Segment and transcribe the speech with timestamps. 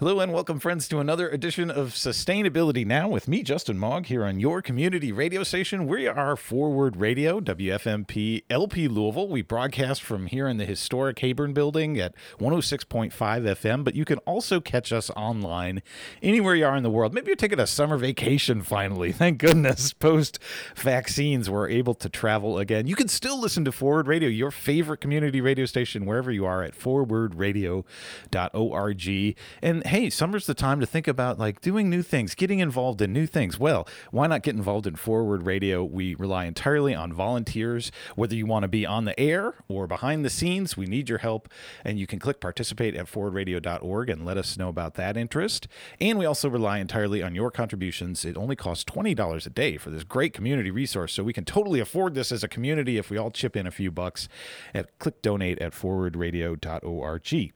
[0.00, 4.24] Hello and welcome, friends, to another edition of Sustainability Now with me, Justin Mog, here
[4.24, 5.86] on your community radio station.
[5.86, 9.28] We are Forward Radio, WFMP LP Louisville.
[9.28, 14.16] We broadcast from here in the historic Hayburn building at 106.5 FM, but you can
[14.20, 15.82] also catch us online
[16.22, 17.12] anywhere you are in the world.
[17.12, 19.12] Maybe you're taking a summer vacation finally.
[19.20, 19.92] Thank goodness.
[19.92, 20.38] Post
[20.76, 22.86] vaccines, we're able to travel again.
[22.86, 26.62] You can still listen to Forward Radio, your favorite community radio station, wherever you are
[26.62, 29.36] at forwardradio.org.
[29.60, 33.12] And hey, summer's the time to think about like doing new things, getting involved in
[33.12, 33.58] new things.
[33.58, 35.82] Well, why not get involved in Forward Radio?
[35.82, 37.90] We rely entirely on volunteers.
[38.14, 41.18] Whether you want to be on the air or behind the scenes, we need your
[41.18, 41.48] help.
[41.84, 45.66] And you can click participate at forwardradio.org and let us know about that interest.
[46.00, 48.24] And we also rely entirely on your contributions.
[48.24, 51.12] It only costs $20 a day for this great community resource.
[51.14, 53.72] So we can totally afford this as a community if we all chip in a
[53.72, 54.28] few bucks
[54.72, 57.52] at click donate at forwardradio.org.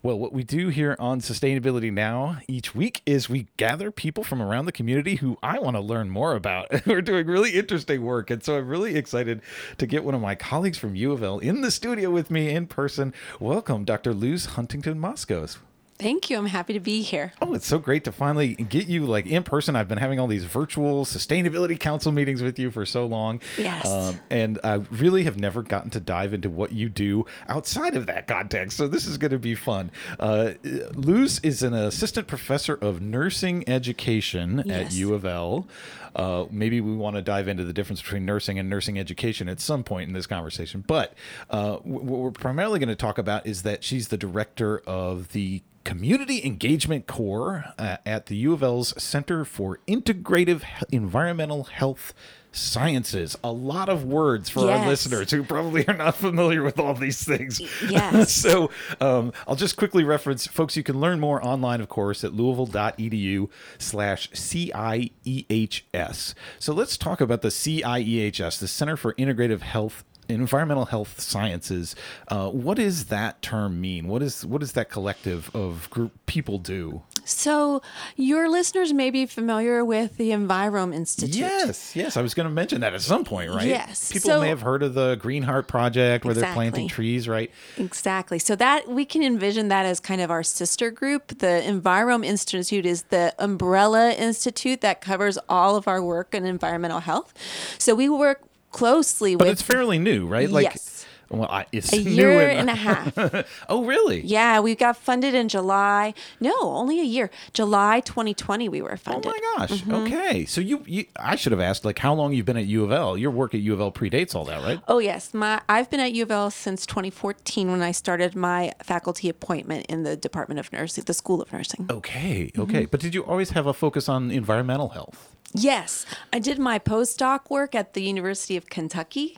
[0.00, 4.42] Well, what we do here on sustainability now each week is we gather people from
[4.42, 6.68] around the community who I want to learn more about.
[6.86, 8.30] We're doing really interesting work.
[8.30, 9.40] And so I'm really excited
[9.78, 12.50] to get one of my colleagues from U of L in the studio with me
[12.50, 13.14] in person.
[13.40, 14.12] Welcome, Dr.
[14.12, 15.58] Luz Huntington Moskos.
[15.98, 16.36] Thank you.
[16.36, 17.32] I'm happy to be here.
[17.40, 19.76] Oh, it's so great to finally get you like in person.
[19.76, 23.40] I've been having all these virtual sustainability council meetings with you for so long.
[23.56, 23.86] Yes.
[23.86, 28.06] Um, and I really have never gotten to dive into what you do outside of
[28.06, 28.76] that context.
[28.76, 29.90] So this is going to be fun.
[30.18, 30.52] Uh,
[30.94, 34.86] Luz is an assistant professor of nursing education yes.
[34.86, 35.68] at U of L.
[36.14, 39.60] Uh, maybe we want to dive into the difference between nursing and nursing education at
[39.60, 40.84] some point in this conversation.
[40.86, 41.14] But
[41.48, 45.62] uh, what we're primarily going to talk about is that she's the director of the
[45.84, 52.14] Community Engagement Core uh, at the U of L's Center for Integrative Environmental Health
[52.52, 53.36] Sciences.
[53.42, 54.80] A lot of words for yes.
[54.80, 57.60] our listeners who probably are not familiar with all these things.
[57.88, 58.32] Yes.
[58.32, 62.32] so um, I'll just quickly reference, folks, you can learn more online, of course, at
[62.32, 66.34] louisville.edu slash CIEHS.
[66.58, 71.94] So let's talk about the CIEHS, the Center for Integrative Health environmental health sciences.
[72.28, 74.08] Uh, what does that term mean?
[74.08, 77.02] What is what does that collective of group people do?
[77.24, 77.82] So,
[78.16, 81.36] your listeners may be familiar with the Envirome Institute.
[81.36, 82.16] Yes, yes.
[82.16, 83.68] I was going to mention that at some point, right?
[83.68, 84.10] Yes.
[84.10, 86.48] People so, may have heard of the Green Heart Project where exactly.
[86.48, 87.50] they're planting trees, right?
[87.78, 88.40] Exactly.
[88.40, 91.38] So, that we can envision that as kind of our sister group.
[91.38, 97.00] The Envirome Institute is the umbrella institute that covers all of our work in environmental
[97.00, 97.32] health.
[97.78, 99.48] So, we work closely but with.
[99.48, 100.50] But it's fairly new, right?
[100.50, 100.92] Like, yes.
[101.32, 103.46] Well, I, it's a year and, and a half.
[103.68, 104.20] oh, really?
[104.20, 106.12] Yeah, we got funded in July.
[106.40, 107.30] No, only a year.
[107.54, 109.26] July 2020, we were funded.
[109.26, 109.80] Oh my gosh.
[109.80, 109.94] Mm-hmm.
[109.94, 112.84] Okay, so you, you, I should have asked like how long you've been at U
[112.84, 113.16] of L.
[113.16, 114.80] Your work at U of L predates all that, right?
[114.88, 118.72] Oh yes, my I've been at U of L since 2014 when I started my
[118.82, 121.86] faculty appointment in the Department of Nursing, the School of Nursing.
[121.90, 122.82] Okay, okay.
[122.82, 122.90] Mm-hmm.
[122.90, 125.30] But did you always have a focus on environmental health?
[125.54, 129.36] Yes, I did my postdoc work at the University of Kentucky.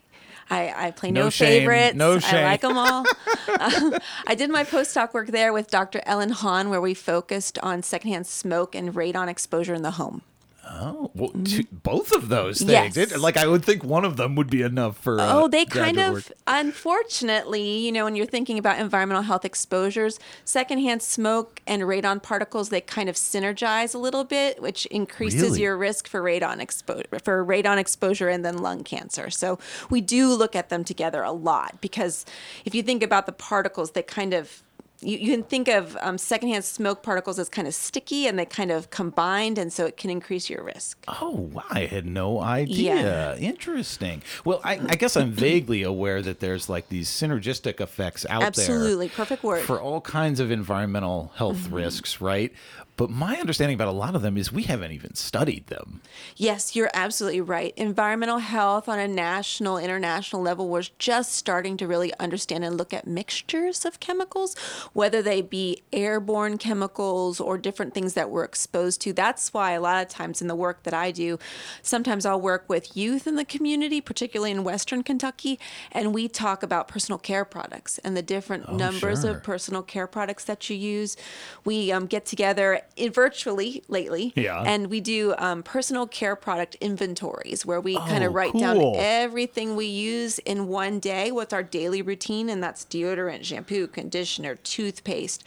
[0.50, 1.96] I, I play no, no shame, favorites.
[1.96, 2.40] No shame.
[2.40, 3.04] I like them all.
[4.26, 6.02] I did my postdoc work there with Dr.
[6.04, 10.22] Ellen Hahn, where we focused on secondhand smoke and radon exposure in the home.
[10.66, 12.96] Oh, well, two, both of those things.
[12.96, 13.12] Yes.
[13.12, 15.20] It, like I would think one of them would be enough for.
[15.20, 16.24] Uh, oh, they kind of, work.
[16.46, 22.70] unfortunately, you know, when you're thinking about environmental health exposures, secondhand smoke and radon particles
[22.70, 25.62] they kind of synergize a little bit, which increases really?
[25.62, 29.30] your risk for radon exposure for radon exposure and then lung cancer.
[29.30, 29.58] So
[29.90, 32.24] we do look at them together a lot because
[32.64, 34.62] if you think about the particles, they kind of
[35.04, 38.44] you, you can think of um, secondhand smoke particles as kind of sticky and they
[38.44, 40.98] kind of combined, and so it can increase your risk.
[41.08, 42.94] Oh, I had no idea.
[42.94, 43.36] Yeah.
[43.36, 44.22] Interesting.
[44.44, 48.66] Well, I, I, guess I'm vaguely aware that there's like these synergistic effects out Absolutely.
[48.66, 48.76] there.
[48.76, 49.08] Absolutely.
[49.10, 49.64] Perfect word.
[49.64, 51.74] For all kinds of environmental health mm-hmm.
[51.74, 52.52] risks, right?
[52.96, 56.00] But my understanding about a lot of them is we haven't even studied them.
[56.36, 57.74] Yes, you're absolutely right.
[57.76, 62.92] Environmental health on a national, international level, we're just starting to really understand and look
[62.92, 64.56] at mixtures of chemicals,
[64.92, 69.12] whether they be airborne chemicals or different things that we're exposed to.
[69.12, 71.38] That's why a lot of times in the work that I do,
[71.82, 75.58] sometimes I'll work with youth in the community, particularly in Western Kentucky,
[75.90, 79.32] and we talk about personal care products and the different oh, numbers sure.
[79.32, 81.16] of personal care products that you use.
[81.64, 82.82] We um, get together
[83.12, 84.32] virtually lately.
[84.36, 84.62] Yeah.
[84.64, 88.60] And we do um, personal care product inventories where we oh, kind of write cool.
[88.60, 93.86] down everything we use in one day, what's our daily routine, and that's deodorant, shampoo,
[93.86, 95.44] conditioner, toothpaste.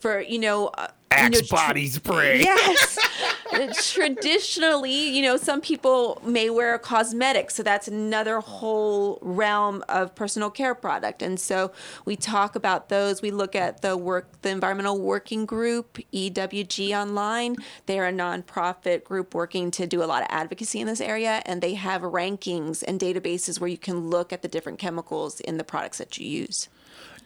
[0.00, 2.40] For, you know, uh, Axe you know, body spray.
[2.40, 2.98] Yes.
[3.54, 10.12] Uh, traditionally, you know, some people may wear cosmetics, so that's another whole realm of
[10.14, 11.22] personal care product.
[11.22, 11.70] And so
[12.04, 13.22] we talk about those.
[13.22, 17.54] We look at the work, the Environmental Working Group, EWG Online.
[17.86, 21.62] They're a nonprofit group working to do a lot of advocacy in this area, and
[21.62, 25.64] they have rankings and databases where you can look at the different chemicals in the
[25.64, 26.68] products that you use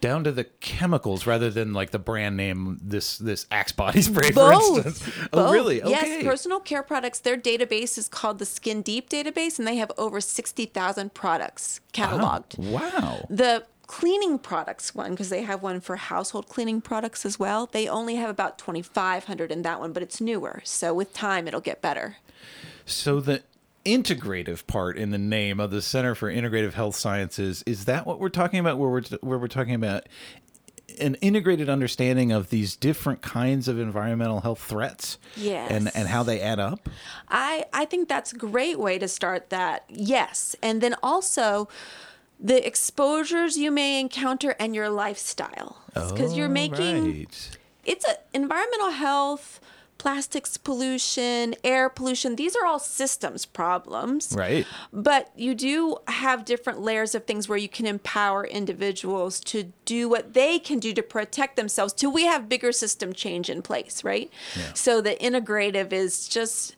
[0.01, 4.31] down to the chemicals rather than like the brand name this this axe body spray
[4.31, 4.63] Both.
[4.63, 5.49] for instance oh, Both.
[5.49, 7.19] oh really okay Yes, personal care products.
[7.21, 11.81] Their database is called the Skin Deep database, and they have over sixty thousand products
[11.93, 12.59] cataloged.
[12.59, 17.67] wow The cleaning products one, because they have one for household cleaning products as well.
[17.67, 20.61] They only have about twenty five hundred in that one, but it's newer.
[20.65, 22.17] So with time, it'll get better.
[22.87, 23.43] so the
[23.97, 28.19] integrative part in the name of the center for integrative health sciences is that what
[28.21, 30.05] we're talking about where we're where we're talking about
[31.01, 35.71] an integrated understanding of these different kinds of environmental health threats Yes.
[35.71, 36.89] and and how they add up
[37.29, 39.85] I, I think that's a great way to start that.
[39.89, 40.57] Yes.
[40.63, 41.69] And then also
[42.41, 45.77] the exposures you may encounter and your lifestyle.
[45.95, 47.59] Because you're Oh, making right.
[47.85, 49.61] it's a environmental health,
[49.99, 52.37] plastics pollution, air pollution.
[52.37, 54.33] These are all systems problems.
[54.37, 59.73] right But you do have different layers of things where you can empower individuals to
[59.85, 63.61] do what they can do to protect themselves till we have bigger system change in
[63.61, 64.31] place, right?
[64.57, 64.73] Yeah.
[64.75, 66.77] So the integrative is just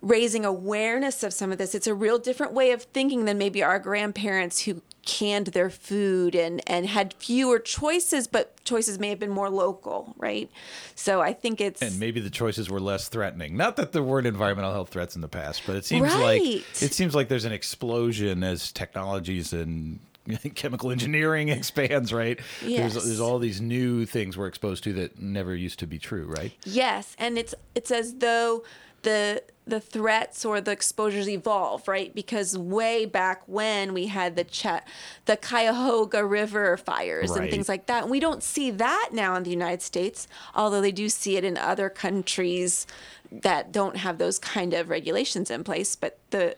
[0.00, 1.74] raising awareness of some of this.
[1.74, 6.34] It's a real different way of thinking than maybe our grandparents who canned their food
[6.34, 10.50] and and had fewer choices but choices may have been more local, right?
[10.94, 13.56] So I think it's and maybe the choices were less threatening.
[13.56, 16.92] Not that there weren't environmental health threats in the past, but it seems like it
[16.92, 20.00] seems like there's an explosion as technologies and
[20.54, 22.12] chemical engineering expands.
[22.12, 22.38] Right?
[22.62, 22.92] Yes.
[22.92, 26.26] There's there's all these new things we're exposed to that never used to be true.
[26.26, 26.52] Right?
[26.64, 28.64] Yes, and it's it's as though
[29.02, 32.14] the the threats or the exposures evolve, right?
[32.14, 34.82] Because way back when we had the Ch-
[35.24, 37.40] the Cuyahoga River fires Right.
[37.42, 40.80] and things like that, and we don't see that now in the United States, although
[40.80, 42.86] they do see it in other countries
[43.32, 45.96] that don't have those kind of regulations in place.
[45.96, 46.56] But the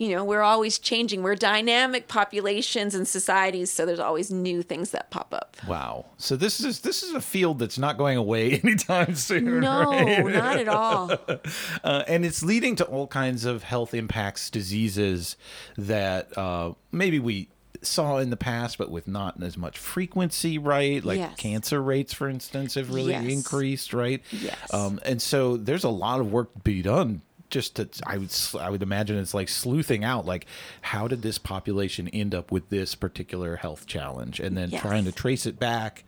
[0.00, 1.22] you know, we're always changing.
[1.22, 5.58] We're dynamic populations and societies, so there's always new things that pop up.
[5.68, 6.06] Wow.
[6.16, 9.60] So this is this is a field that's not going away anytime soon.
[9.60, 10.24] No, right?
[10.24, 11.10] not at all.
[11.84, 15.36] uh, and it's leading to all kinds of health impacts, diseases
[15.76, 17.50] that uh, maybe we
[17.82, 21.04] saw in the past, but with not as much frequency, right?
[21.04, 21.36] Like Yes.
[21.36, 23.24] cancer rates, for instance, have really Yes.
[23.30, 24.22] increased, right?
[24.30, 24.72] Yes.
[24.72, 27.20] Um, and so there's a lot of work to be done.
[27.50, 30.46] Just to, I would, I would imagine it's like sleuthing out, like
[30.82, 34.80] how did this population end up with this particular health challenge, and then Yes.
[34.80, 36.04] trying to trace it back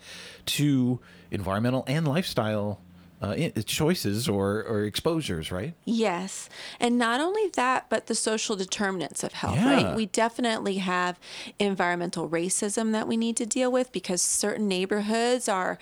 [0.46, 1.00] to
[1.30, 2.78] environmental and lifestyle
[3.20, 3.36] uh,
[3.66, 5.74] choices or, or exposures, right?
[5.84, 6.48] Yes.
[6.80, 9.84] And not only that, but the social determinants of health, Yeah.
[9.84, 9.96] right?
[9.96, 11.20] We definitely have
[11.60, 15.78] environmental racism that we need to deal with because certain neighborhoods are,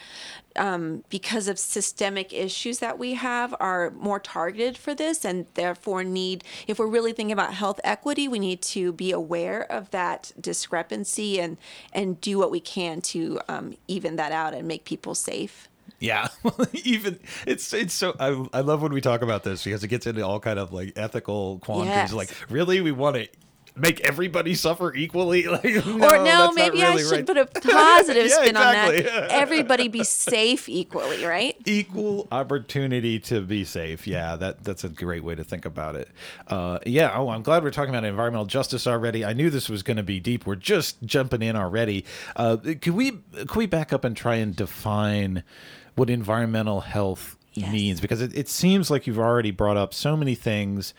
[0.60, 6.04] um, because of systemic issues that we have, are more targeted for this and therefore
[6.04, 10.32] need, if we're really thinking about health equity, we need to be aware of that
[10.38, 11.56] discrepancy and,
[11.94, 15.66] and do what we can to um, even that out and make people safe.
[15.98, 16.28] Yeah,
[16.84, 20.06] even it's it's so I, I love when we talk about this because it gets
[20.06, 21.94] into all kind of like ethical quandaries.
[21.94, 22.12] Yes.
[22.14, 23.28] Like, really, we want to
[23.76, 25.44] make everybody suffer equally?
[25.50, 27.26] Like, or no, that's not maybe I really should right.
[27.26, 28.98] put a positive Yeah, spin exactly.
[28.98, 29.30] on that.
[29.30, 31.56] Everybody be safe equally, right?
[31.66, 34.06] equal opportunity to be safe.
[34.06, 36.08] Yeah, that that's a great way to think about it.
[36.48, 37.12] Uh, yeah.
[37.14, 39.24] Oh, I'm glad we're talking about environmental justice already.
[39.24, 40.46] I knew this was going to be deep.
[40.46, 42.04] We're just jumping in already.
[42.36, 45.42] Uh, could we could we back up and try and define
[45.96, 47.72] what environmental health Yes.
[47.72, 48.00] means?
[48.00, 50.94] Because it, it seems like you've already brought up so many things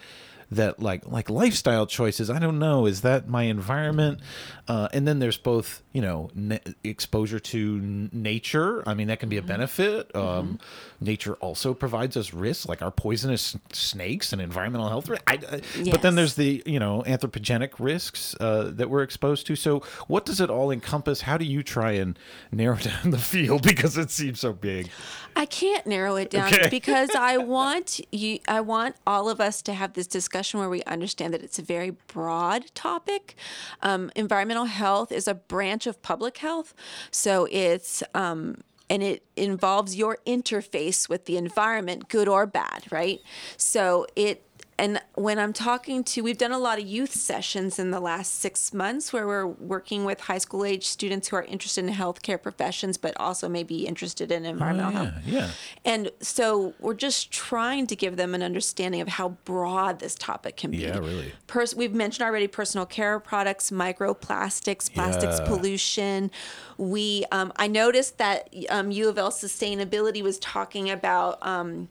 [0.52, 2.30] that like like lifestyle choices.
[2.30, 2.86] I don't know.
[2.86, 4.20] Is that my environment?
[4.68, 8.84] Uh, and then there's both you know na- exposure to n- nature.
[8.86, 10.14] I mean that can be a benefit.
[10.16, 10.60] Um,
[11.00, 16.02] nature also provides us risks like our poisonous snakes and environmental health I, I- but
[16.02, 19.56] then there's the you know anthropogenic risks uh, that we're exposed to.
[19.56, 21.22] So what does it all encompass?
[21.22, 22.20] How do you try and
[22.52, 23.64] narrow down the field?
[23.64, 24.90] Because it seems so big.
[25.34, 26.68] I can't narrow it down Okay.
[26.70, 30.84] because I want you I want all of us to have this discussion where we
[30.84, 33.36] understand that it's a very broad topic.
[33.82, 36.74] Um, environmental health is a branch of public health,
[37.12, 38.58] so it's um,
[38.90, 43.22] and it involves your interface with the environment, good or bad, right?
[43.56, 44.44] So it
[44.78, 48.40] and when I'm talking to, we've done a lot of youth sessions in the last
[48.40, 52.42] six months where we're working with high school age students who are interested in healthcare
[52.42, 55.24] professions, but also maybe interested in environmental Oh, yeah, health.
[55.28, 55.50] yeah.
[55.86, 60.58] And so we're just trying to give them an understanding of how broad this topic
[60.58, 60.78] can be.
[60.78, 61.32] Yeah, really.
[61.46, 65.46] Pers- we've mentioned already personal care products, microplastics, plastics Yeah.
[65.48, 66.32] pollution.
[66.78, 71.46] We, um, I noticed that um, U of L Sustainability was talking about.
[71.46, 71.90] Um,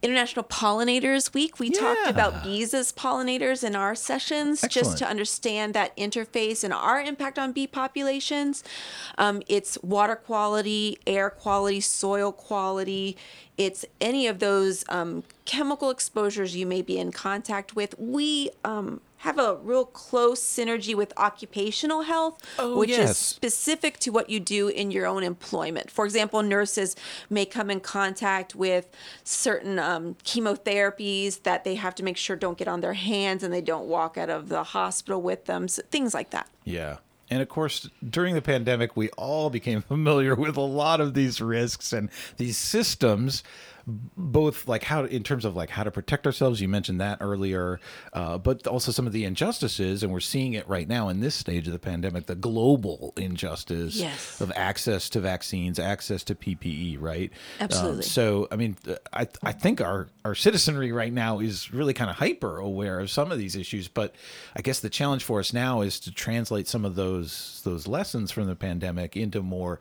[0.00, 1.58] International Pollinators Week.
[1.58, 4.86] We talked about bees as pollinators in our sessions Excellent.
[4.86, 8.62] just to understand that interface and our impact on bee populations.
[9.16, 13.16] Um, it's water quality, air quality, soil quality.
[13.56, 17.98] It's any of those um, chemical exposures you may be in contact with.
[17.98, 23.10] We um, have a real close synergy with occupational health, Oh, which yes.
[23.10, 25.90] is specific to what you do in your own employment.
[25.90, 26.94] For example, nurses
[27.28, 28.88] may come in contact with
[29.24, 33.52] certain um, chemotherapies that they have to make sure don't get on their hands and
[33.52, 36.48] they don't walk out of the hospital with them, so things like that.
[36.64, 36.98] Yeah.
[37.30, 41.40] And of course, during the pandemic, we all became familiar with a lot of these
[41.40, 43.42] risks and these systems,
[44.16, 46.60] both like how, in terms of like how to protect ourselves.
[46.60, 47.80] You mentioned that earlier,
[48.12, 51.34] uh, but also some of the injustices, and we're seeing it right now in this
[51.34, 54.40] stage of the pandemic, the global injustice Yes.
[54.40, 57.30] of access to vaccines, access to PPE, right?
[57.60, 58.02] Um, Absolutely.
[58.02, 58.76] so, I mean,
[59.12, 63.10] I I think our our citizenry right now is really kind of hyper aware of
[63.10, 64.14] some of these issues, but
[64.54, 68.30] I guess the challenge for us now is to translate some of those those lessons
[68.30, 69.80] from the pandemic into more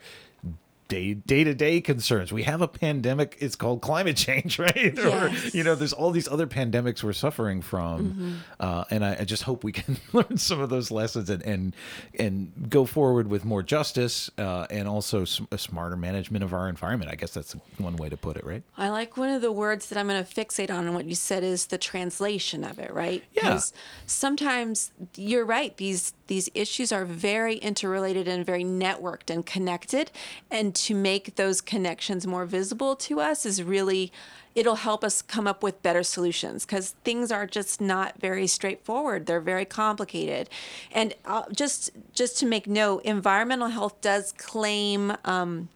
[0.88, 2.32] day day to day concerns.
[2.32, 3.38] We have a pandemic.
[3.40, 4.94] It's called climate change, right?
[4.96, 5.00] Yes.
[5.00, 9.24] Or you know, there's all these other pandemics we're suffering from, uh, and I, I
[9.24, 11.76] just hope we can learn some of those lessons and and
[12.18, 17.12] and go forward with more justice uh, and also a smarter management of our environment.
[17.12, 18.64] I guess that's one way to put it, right?
[18.78, 21.16] I like one of the words that I'm going to fixate on and what you
[21.16, 23.24] said is the translation of it, right?
[23.32, 23.60] Yeah.
[24.06, 25.76] Sometimes you're right.
[25.78, 30.12] These these issues are very interrelated and very networked and connected,
[30.52, 34.12] and to make those connections more visible to us is really
[34.58, 39.28] it'll help us come up with better solutions because things are just not very straightforward.
[39.28, 40.50] They're very complicated.
[40.92, 45.70] And uh, just just to make note environmental health does claim um,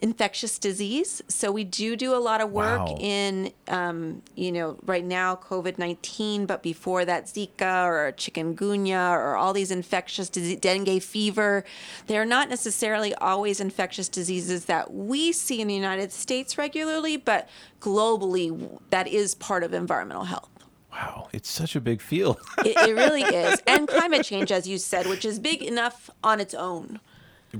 [0.00, 1.22] infectious disease.
[1.28, 2.96] So we do do a lot of work Wow.
[2.98, 9.36] in, um, you know, right now COVID nineteen, but before that Zika or chikungunya or
[9.36, 11.64] all these infectious disease, dengue fever.
[12.06, 17.48] They're not necessarily always infectious diseases that we see in the United States regularly, but
[17.80, 20.48] globally that is part of environmental health.
[20.92, 22.38] Wow, it's such a big field.
[22.64, 26.40] It, it really is, and climate change, as you said, which is big enough on
[26.40, 26.98] its own.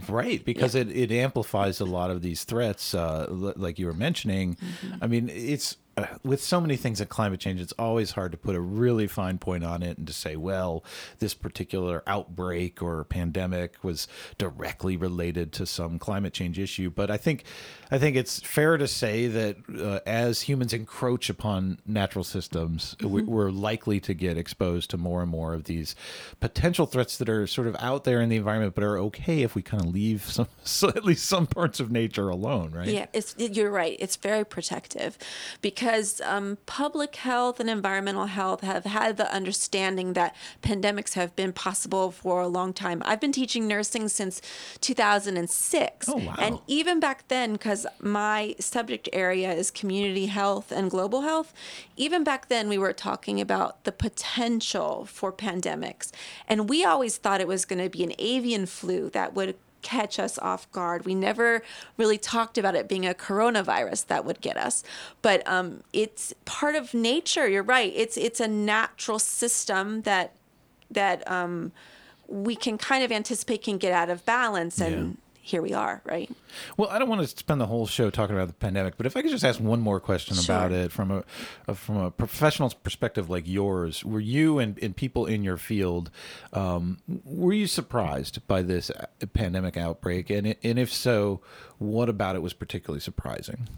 [0.09, 3.95] Right, because it, it amplifies a lot of these threats, uh, l- like you were
[3.95, 4.57] mentioning.
[5.03, 8.39] I mean, it's uh, with so many things in climate change, it's always hard to
[8.39, 10.85] put a really fine point on it and to say, well,
[11.19, 14.07] this particular outbreak or pandemic was
[14.39, 16.91] directly related to some climate change issue.
[16.91, 17.45] But I think,
[17.91, 23.23] I think it's fair to say that uh, as humans encroach upon natural systems, we,
[23.23, 25.97] we're likely to get exposed to more and more of these
[26.39, 29.57] potential threats that are sort of out there in the environment, but are okay if
[29.57, 32.89] we kind of leave some, so at least some parts of nature alone, right?
[32.89, 33.97] Yeah, it's you're right.
[33.99, 35.19] It's very protective
[35.61, 35.80] because
[36.25, 42.11] um, public health and environmental health have had the understanding that pandemics have been possible
[42.11, 43.03] for a long time.
[43.05, 44.41] I've been teaching nursing since
[44.81, 46.35] 2006, Oh, wow.
[46.39, 51.53] and even back then, because my subject area is community health and global health,
[51.97, 56.11] even back then we were talking about the potential for pandemics,
[56.49, 60.19] and we always thought it was going to be an avian flu that would catch
[60.19, 61.05] us off guard.
[61.05, 61.63] We never
[61.97, 64.83] really talked about it being a coronavirus that would get us,
[65.23, 67.49] but um, it's part of nature.
[67.49, 67.93] You're right.
[67.95, 70.35] It's it's a natural system that
[70.91, 71.73] that um,
[72.27, 76.31] we can kind of anticipate can get out of balance, and here we are, right?
[76.77, 79.17] Well, I don't want to spend the whole show talking about the pandemic, but if
[79.17, 81.25] I could just ask one more question about it from a,
[81.67, 86.11] a from a professional perspective like yours, were you and, and people in your field,
[86.53, 90.31] um, were you surprised by this uh, pandemic outbreak?
[90.31, 91.41] And and if so,
[91.79, 93.69] what about it was particularly surprising?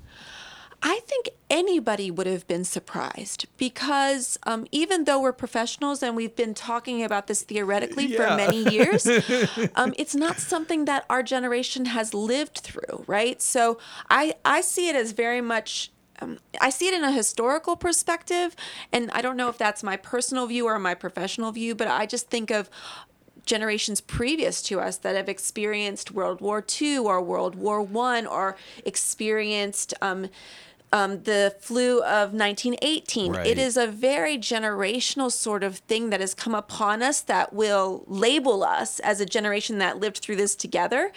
[0.84, 6.34] I think anybody would have been surprised because um, even though we're professionals and we've
[6.34, 8.16] been talking about this theoretically Yeah.
[8.30, 9.06] for many years,
[9.76, 13.40] um, it's not something that our generation has lived through, right?
[13.40, 13.78] So
[14.10, 15.90] I, I see it as very much.
[16.20, 18.54] Um, I see it in a historical perspective,
[18.92, 22.06] and I don't know if that's my personal view or my professional view, but I
[22.06, 22.68] just think of
[23.44, 28.56] generations previous to us that have experienced World War II or World War One or
[28.84, 30.28] experienced um,
[30.92, 33.32] um, the flu of 1918.
[33.32, 33.46] Right.
[33.46, 38.04] It is a very generational sort of thing that has come upon us that will
[38.06, 41.12] label us as a generation that lived through this together.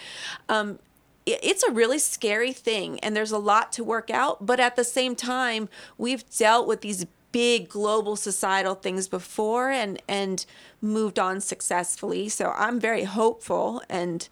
[0.47, 0.79] Um,
[1.25, 4.45] it's a really scary thing, and there's a lot to work out.
[4.45, 10.01] But at the same time, we've dealt with these big global societal things before and
[10.07, 10.45] and
[10.81, 12.29] moved on successfully.
[12.29, 14.29] So I'm very hopeful, and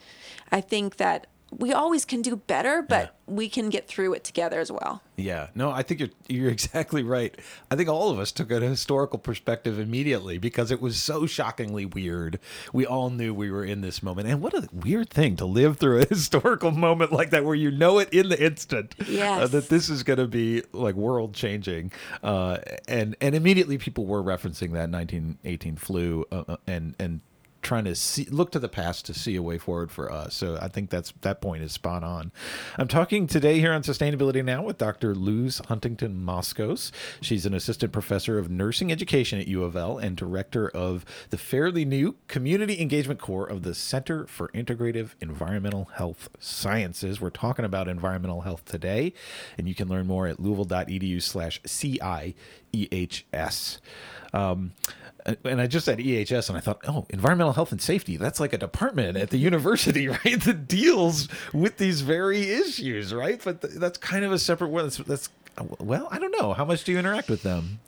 [0.51, 1.27] I think that
[1.60, 5.01] we always can do better, but we can get through it together as well.
[5.15, 7.36] Yeah, no, I think you're you're exactly right.
[7.69, 11.86] I think all of us took a historical perspective immediately because it was so shockingly
[11.86, 12.39] weird.
[12.74, 15.77] We all knew we were in this moment, and what a weird thing to live
[15.77, 19.69] through a historical moment like that, where you know it in the instant uh, that
[19.69, 21.91] this is going to be like world changing.
[22.22, 22.57] Uh,
[22.88, 27.22] and and immediately people were referencing that 1918 flu, uh, uh, and and
[27.63, 30.36] trying to see look to the past to see a way forward for us.
[30.36, 32.32] So I think that's that point is spot on.
[32.77, 35.15] I'm talking today here on Sustainability Now with Dr.
[35.15, 36.91] Luz Huntington Moskos.
[37.22, 41.38] She's an assistant professor of nursing education at U of L and director of the
[41.38, 47.22] fairly new Community Engagement Core of the Center for Integrative Environmental Health Sciences.
[47.22, 49.13] We're talking about environmental health today,
[49.58, 52.34] and you can learn more at louisville.edu slash CIEHS.
[54.34, 54.72] Um,
[55.25, 58.18] Uh, and I just said EHS, and I thought, oh, environmental health and safety.
[58.18, 60.42] That's like a department at the university, right?
[60.42, 63.42] That deals with these very issues, right?
[63.44, 64.86] But th- that's kind of a separate one.
[64.86, 65.30] That's, that's
[65.79, 66.53] well, I don't know.
[66.53, 67.79] How much do you interact with them?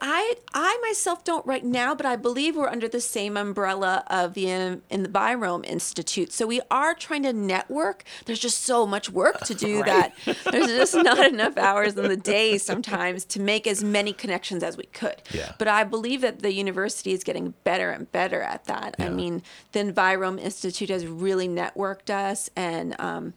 [0.00, 4.34] I I myself don't right now, but I believe we're under the same umbrella of
[4.34, 6.32] the um, in the Byrom Institute.
[6.32, 8.04] So we are trying to network.
[8.24, 10.14] There's just so much work to do that
[10.50, 14.76] there's just not enough hours in the day sometimes to make as many connections as
[14.76, 15.16] we could.
[15.32, 15.52] Yeah.
[15.58, 18.96] But I believe that the university is getting better and better at that.
[18.98, 19.06] Yeah.
[19.06, 22.96] I mean, the Envirome Institute has really networked us and.
[22.98, 23.34] Um,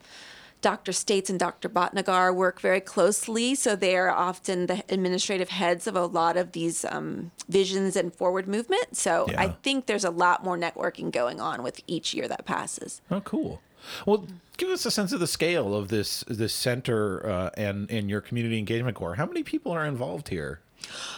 [0.63, 0.93] Dr.
[0.93, 1.70] States and Dr.
[1.70, 6.53] Bhatnagar work very closely, so they are often the administrative heads of a lot of
[6.53, 8.96] these um, visions and forward movement.
[8.98, 13.01] So I think there's a lot more networking going on with each year that passes.
[13.12, 13.62] Oh, cool.
[14.05, 18.10] Well, give us a sense of the scale of this this center uh, and and
[18.10, 19.15] your community engagement core.
[19.15, 20.62] How many people are involved here?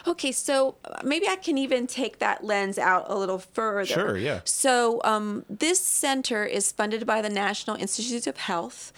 [0.07, 3.85] Okay, so uh, maybe I can even take that lens out a little further.
[3.85, 4.41] Sure, yeah.
[4.43, 8.93] So um, this center is funded by the National Institutes of Health.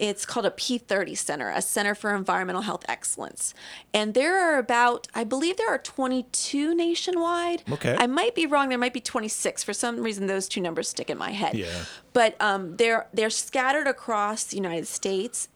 [0.00, 3.52] It's called a P30 Center, a Center for Environmental Health Excellence.
[3.92, 7.62] And there are about, I believe there are 22 nationwide.
[7.70, 7.94] Okay.
[7.98, 8.70] I might be wrong.
[8.70, 9.62] There might be 26.
[9.62, 11.54] For some reason, those two numbers stick in my head.
[11.54, 11.66] Yeah.
[12.14, 15.48] But um, they're they're scattered across the United States.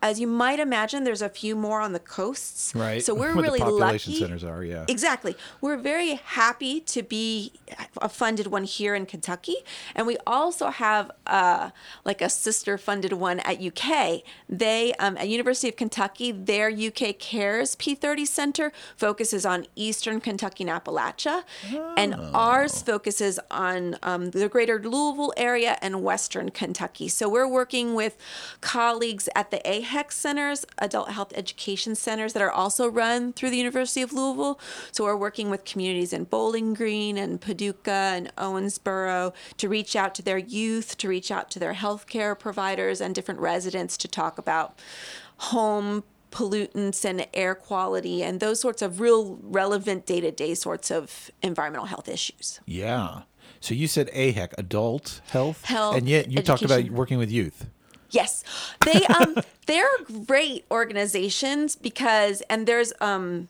[0.00, 2.74] As you might imagine, there's a few more on the coasts.
[2.76, 3.04] Right.
[3.04, 4.20] So we're Where really the population lucky.
[4.24, 4.62] centers are.
[4.62, 4.84] Yeah.
[4.88, 5.36] Exactly.
[5.60, 7.52] We're very happy to be
[8.00, 9.56] a funded one here in Kentucky,
[9.94, 11.70] and we also have uh,
[12.04, 14.22] like a sister funded one at UK.
[14.48, 20.64] They um, at University of Kentucky, their UK Cares P30 Center focuses on Eastern Kentucky
[20.64, 21.44] and Appalachia,
[21.96, 22.30] and Oh.
[22.34, 27.08] ours focuses on um, the greater Louisville area and Western Kentucky.
[27.08, 28.16] So we're working with
[28.60, 33.56] colleagues at the AHEC centers, adult health education centers that are also run through the
[33.56, 34.58] University of Louisville.
[34.92, 40.14] So we're working with communities in Bowling Green and Paducah and Owensboro to reach out
[40.14, 44.38] to their youth, to reach out to their healthcare providers and different residents to talk
[44.38, 44.78] about
[45.38, 51.86] home pollutants and air quality and those sorts of real relevant day-to-day sorts of environmental
[51.86, 52.60] health issues.
[52.64, 53.22] Yeah.
[53.60, 57.66] So you said AHEC, adult health, Health, and yet you talked about working with youth.
[58.10, 58.44] Yes,
[58.84, 59.88] they um they're
[60.26, 63.48] great organizations because and there's um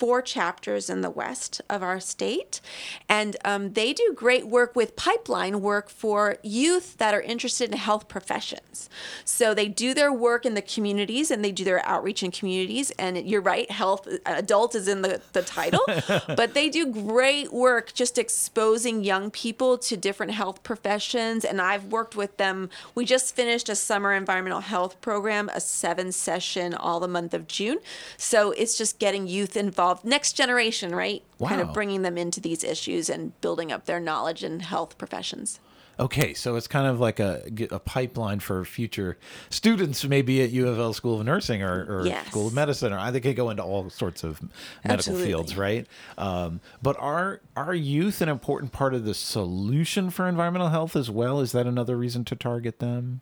[0.00, 2.62] four chapters in the west of our state,
[3.06, 7.76] and um, they do great work with pipeline work for youth that are interested in
[7.76, 8.88] health professions.
[9.24, 12.90] So they do their work in the communities and they do their outreach in communities.
[12.92, 15.84] And you're right, health adult is in the, the title,
[16.36, 21.44] but they do great work just exposing young people to different health professions.
[21.44, 22.70] And I've worked with them.
[22.94, 27.46] We just finished a summer environmental health program, a seven session all the month of
[27.46, 27.78] June.
[28.16, 31.22] So it's just getting youth involved, next generation, right?
[31.44, 35.60] Kind of bringing them into these issues and building up their knowledge in health professions.
[35.98, 39.18] Okay, so it's kind of like a, a pipeline for future
[39.50, 42.26] students, maybe at U of L School of Nursing or, or Yes.
[42.28, 44.40] School of Medicine, or I think it go into all sorts of
[44.82, 45.26] medical Absolutely.
[45.26, 45.86] fields, right?
[46.16, 51.10] Um, but are are youth an important part of the solution for environmental health as
[51.10, 51.38] well?
[51.40, 53.20] Is that another reason to target them?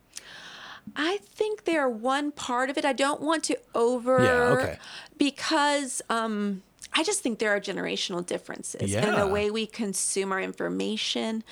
[0.97, 2.85] I think they're one part of it.
[2.85, 4.79] I don't want to over Yeah, okay.
[5.17, 6.63] because um
[6.95, 11.45] I just think there are generational differences in the way we consume our information,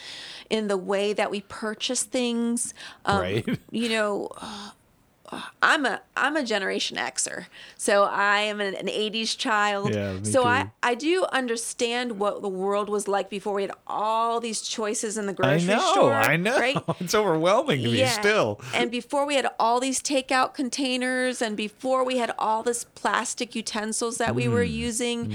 [0.49, 2.73] in the way that we purchase things.
[3.05, 3.59] Um, Right.
[3.71, 4.31] You know,
[5.63, 9.93] I'm a I'm a Generation Xer, so I am an, an '80s child.
[9.95, 10.71] Yeah, me so I too.
[10.83, 15.27] I do understand what the world was like before we had all these choices in
[15.27, 16.13] the I grocery know, store.
[16.15, 16.59] I know.
[16.59, 16.77] Right?
[17.01, 18.61] It's overwhelming to me still.
[18.75, 23.55] And before we had all these takeout containers and before we had all this plastic
[23.55, 25.33] utensils that we were Mm, using,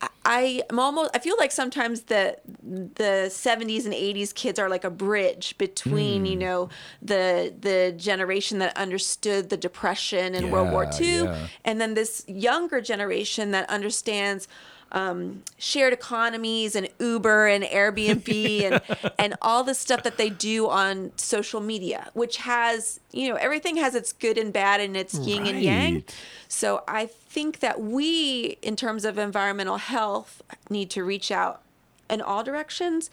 [0.00, 4.68] I- I am almost I feel like sometimes the the 70s and 80s kids are
[4.68, 6.30] like a bridge between, Mm.
[6.30, 6.68] you know,
[7.00, 11.46] the the generation that understood the depression in World War II yeah.
[11.64, 14.48] and then this younger generation that understands
[14.92, 20.68] um, shared economies and Uber and Airbnb and and all the stuff that they do
[20.68, 25.14] on social media, which has you know everything has its good and bad and its
[25.18, 26.04] yin and yang.
[26.48, 31.62] So I think that we, in terms of environmental health, need to reach out
[32.08, 33.10] in all directions,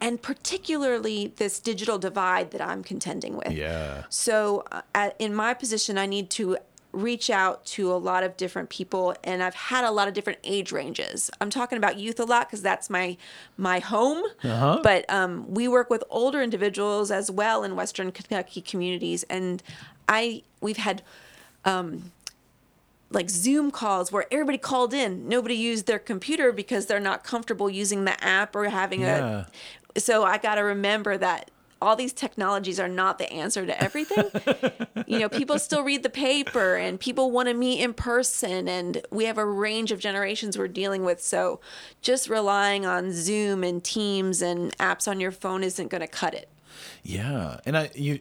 [0.00, 3.52] and particularly this digital divide that I'm contending with.
[3.52, 4.04] Yeah.
[4.08, 6.58] So, uh, in my position, I need to
[6.92, 10.38] reach out to a lot of different people, and I've had a lot of different
[10.44, 11.30] age ranges.
[11.40, 13.16] I'm talking about youth a lot because that's my
[13.56, 14.22] my home.
[14.44, 14.80] Uh-huh.
[14.82, 19.62] But um, we work with older individuals as well in Western Kentucky communities, and
[20.08, 21.02] I we've had
[23.10, 25.28] like Zoom calls where everybody called in.
[25.28, 29.44] Nobody used their computer because they're not comfortable using the app or having Yeah.
[29.96, 30.00] a.
[30.00, 31.50] So I got to remember that
[31.82, 34.30] all these technologies are not the answer to everything.
[35.06, 39.02] you know, people still read the paper and people want to meet in person, and
[39.10, 41.20] we have a range of generations we're dealing with.
[41.20, 41.60] So
[42.00, 46.34] just relying on Zoom and Teams and apps on your phone isn't going to cut
[46.34, 46.48] it.
[47.02, 48.20] Yeah, and I you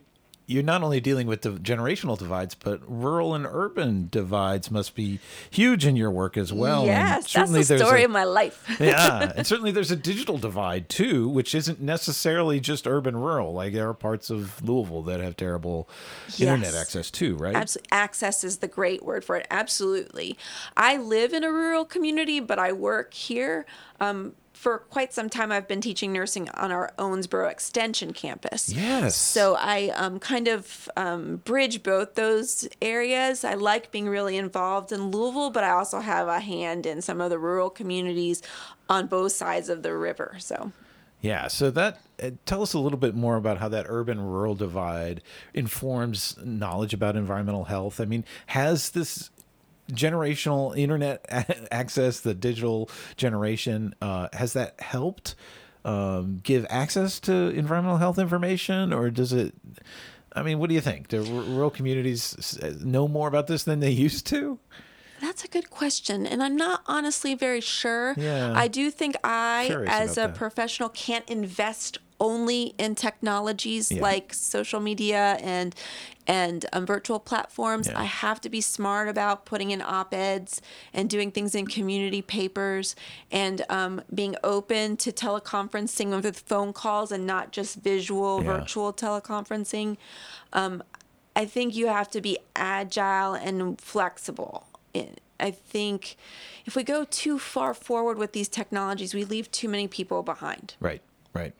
[0.51, 5.19] you're not only dealing with the generational divides, but rural and urban divides must be
[5.49, 6.85] huge in your work as well.
[6.85, 8.63] Yes, that's certainly the story a- of my life.
[8.79, 13.53] yeah, and certainly there's a digital divide too, which isn't necessarily just urban rural.
[13.53, 15.87] Like there are parts of Louisville that have terrible
[16.39, 17.75] internet access too, right?
[17.91, 19.47] Access is the great word for it.
[19.49, 20.37] Absolutely.
[20.75, 23.65] I live in a rural community, but I work here.
[23.99, 28.71] Um, for quite some time, I've been teaching nursing on our Owensboro Extension campus.
[28.71, 29.15] Yes.
[29.15, 33.43] So I um, kind of um, bridge both those areas.
[33.43, 37.21] I like being really involved in Louisville, but I also have a hand in some
[37.21, 38.43] of the rural communities
[38.87, 40.35] on both sides of the river.
[40.37, 40.71] So.
[41.21, 44.53] Yeah, so that uh, tell us a little bit more about how that urban rural
[44.53, 45.23] divide
[45.55, 47.99] informs knowledge about environmental health.
[47.99, 49.31] I mean, has this
[49.91, 55.35] generational internet a- access, the digital generation, uh, has that helped
[55.85, 59.53] um, give access to environmental health information, or does it?
[60.33, 61.07] I mean, what do you think?
[61.09, 64.59] Do r- rural communities s- know more about this than they used to?
[65.19, 66.25] That's a good question.
[66.25, 68.15] And I'm not honestly very sure.
[68.17, 68.53] Yeah.
[68.55, 70.35] I do think I, Curious as a that.
[70.35, 74.01] professional, can't invest only in technologies Yeah.
[74.01, 75.75] like social media and
[76.27, 77.87] and um, virtual platforms.
[77.87, 77.99] Yeah.
[77.99, 80.61] I have to be smart about putting in op-eds
[80.93, 82.95] and doing things in community papers
[83.31, 88.57] and um, being open to teleconferencing with phone calls and not just visual Yeah.
[88.59, 89.97] virtual teleconferencing.
[90.53, 90.83] Um,
[91.35, 94.67] I think you have to be agile and flexible.
[95.39, 96.17] I think
[96.67, 100.75] if we go too far forward with these technologies, we leave too many people behind.
[100.79, 101.01] Right,
[101.33, 101.53] right.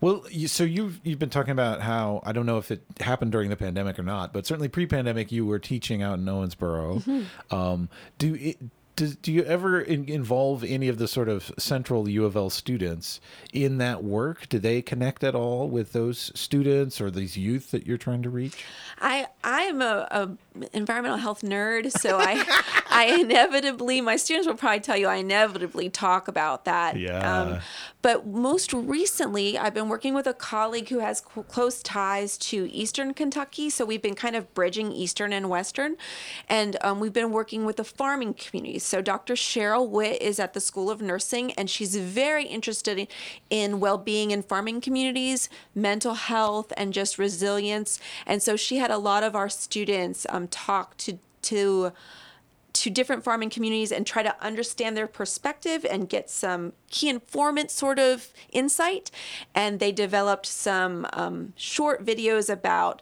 [0.00, 3.32] Well, you, so you've you've been talking about how I don't know if it happened
[3.32, 7.02] during the pandemic or not, but certainly pre-pandemic you were teaching out in Owensboro.
[7.02, 7.54] Mm-hmm.
[7.54, 8.58] Um, do it,
[8.96, 12.50] do, do you ever in, involve any of the sort of central U of L
[12.50, 13.20] students
[13.52, 14.48] in that work?
[14.48, 18.30] Do they connect at all with those students or these youth that you're trying to
[18.30, 18.64] reach?
[19.00, 20.30] I I am a, a
[20.72, 22.44] environmental health nerd, so I
[22.90, 26.94] I inevitably my students will probably tell you I inevitably talk about that.
[26.94, 27.60] Um, Yeah.
[28.02, 32.68] but most recently, I've been working with a colleague who has cl- close ties to
[32.72, 35.96] Eastern Kentucky, so we've been kind of bridging Eastern and Western,
[36.48, 38.84] and um, we've been working with the farming communities.
[38.84, 39.34] So Dr.
[39.34, 43.08] Cheryl Witt is at the School of Nursing, and she's very interested in,
[43.50, 47.98] in well-being in farming communities, mental health, and just resilience.
[48.26, 51.92] And so she had a lot of our students um, talk to to
[52.76, 57.70] to different farming communities and try to understand their perspective and get some key informant
[57.70, 59.10] sort of insight.
[59.54, 63.00] And they developed some um, short videos about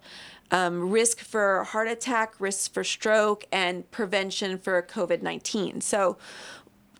[0.52, 5.80] um, risk for heart attack, risk for stroke, and prevention for COVID 19.
[5.80, 6.16] So,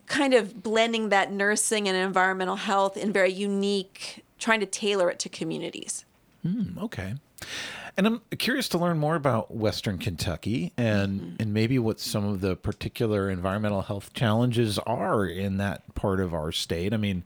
[0.07, 5.19] kind of blending that nursing and environmental health in very unique, trying to tailor it
[5.21, 6.05] to communities.
[6.79, 7.15] Okay.
[7.97, 12.41] And I'm curious to learn more about Western Kentucky and and maybe what some of
[12.41, 16.93] the particular environmental health challenges are in that part of our state.
[16.93, 17.25] I mean,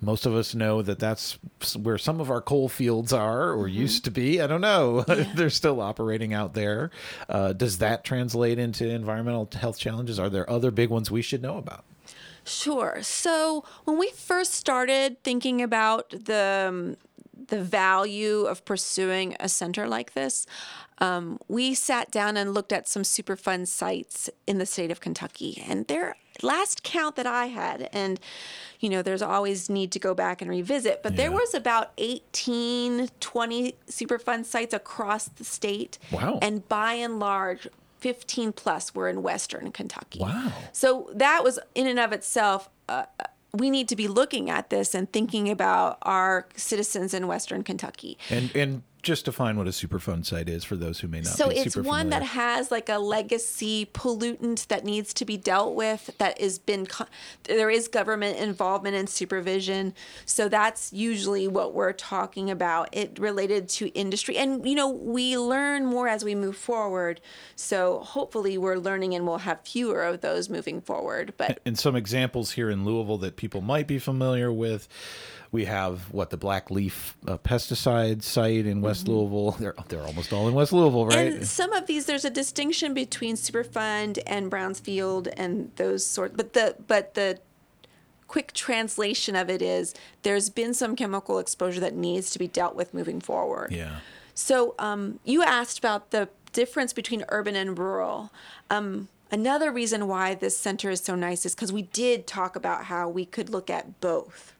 [0.00, 1.38] most of us know that that's
[1.80, 3.80] where some of our coal fields are or mm-hmm.
[3.80, 4.40] used to be.
[4.40, 5.04] I don't know.
[5.12, 5.30] Yeah.
[5.34, 6.90] They're still operating out there.
[7.28, 10.18] Uh, does that translate into environmental health challenges?
[10.18, 11.84] Are there other big ones we should know about?
[12.44, 12.98] Sure.
[13.02, 16.96] So when we first started thinking about the um,
[17.48, 20.46] the value of pursuing a center like this,
[20.98, 25.62] um, we sat down and looked at some Superfund sites in the state of Kentucky,
[25.66, 28.20] and their last count that I had, and
[28.80, 31.16] you know, there's always need to go back and revisit, but yeah.
[31.18, 35.98] there was about 18, 20 Superfund sites across the state.
[36.10, 36.38] Wow.
[36.40, 40.18] And by and large, 15 plus were in Western Kentucky.
[40.20, 40.52] Wow.
[40.72, 42.68] So that was in and of itself.
[43.54, 48.18] We need to be looking at this and thinking about our citizens in Western Kentucky.
[48.30, 51.48] And and just define what a Superfund site is for those who may not so
[51.48, 56.40] it's one that has like a legacy pollutant that needs to be dealt with that
[56.40, 56.86] has been
[57.44, 59.94] there is government involvement and supervision.
[60.24, 62.88] So that's usually what we're talking about.
[62.92, 64.36] It related to industry.
[64.36, 67.20] And you know we learn more as we move forward.
[67.56, 71.96] So hopefully we're learning and we'll have fewer of those moving forward but and some
[71.96, 74.88] examples here in Louisville that people might be familiar with
[75.52, 79.12] we have what the Black Leaf uh, pesticide site in West mm-hmm.
[79.12, 79.50] Louisville.
[79.52, 81.34] They're they're almost all in West Louisville, right?
[81.34, 86.36] And some of these, there's a distinction between Superfund and Brownsfield and those sort.
[86.36, 87.38] But the but the
[88.28, 92.74] quick translation of it is there's been some chemical exposure that needs to be dealt
[92.74, 93.70] with moving forward.
[93.70, 93.96] Yeah.
[94.34, 98.32] So um, you asked about the difference between urban and rural.
[98.70, 102.86] Um, another reason why this center is so nice is because we did talk about
[102.86, 104.51] how we could look at both.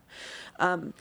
[0.62, 0.94] Um,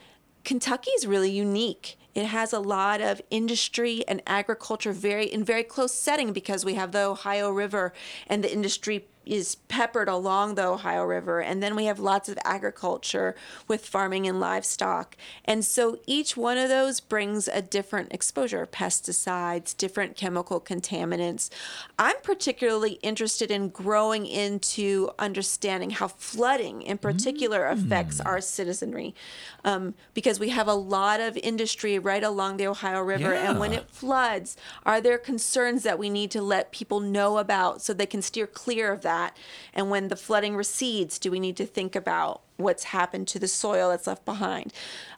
[0.44, 1.98] Kentucky is really unique.
[2.16, 6.74] It has a lot of industry and agriculture very in very close setting because we
[6.74, 7.94] have the Ohio River
[8.28, 11.40] and the industry is peppered along the Ohio River.
[11.40, 13.34] And then we have lots of agriculture
[13.66, 15.16] with farming and livestock.
[15.46, 21.50] And so each one of those brings a different exposure pesticides, different chemical contaminants.
[21.98, 27.72] I'm particularly interested in growing into understanding how flooding, in particular, mm.
[27.72, 29.16] affects our citizenry
[29.64, 33.34] um, because we have a lot of industry right along the Ohio River.
[33.34, 33.52] Yeah.
[33.52, 37.82] And when it floods, are there concerns that we need to let people know about
[37.82, 39.21] so they can steer clear of that?
[39.22, 39.38] That?
[39.74, 43.48] And when the flooding recedes, do we need to think about what's happened to the
[43.48, 44.74] soil that's left behind?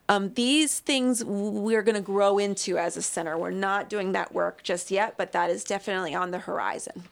[0.09, 3.37] Um, these things we're going to grow into as a center.
[3.37, 7.03] We're not doing that work just yet, but that is definitely on the horizon.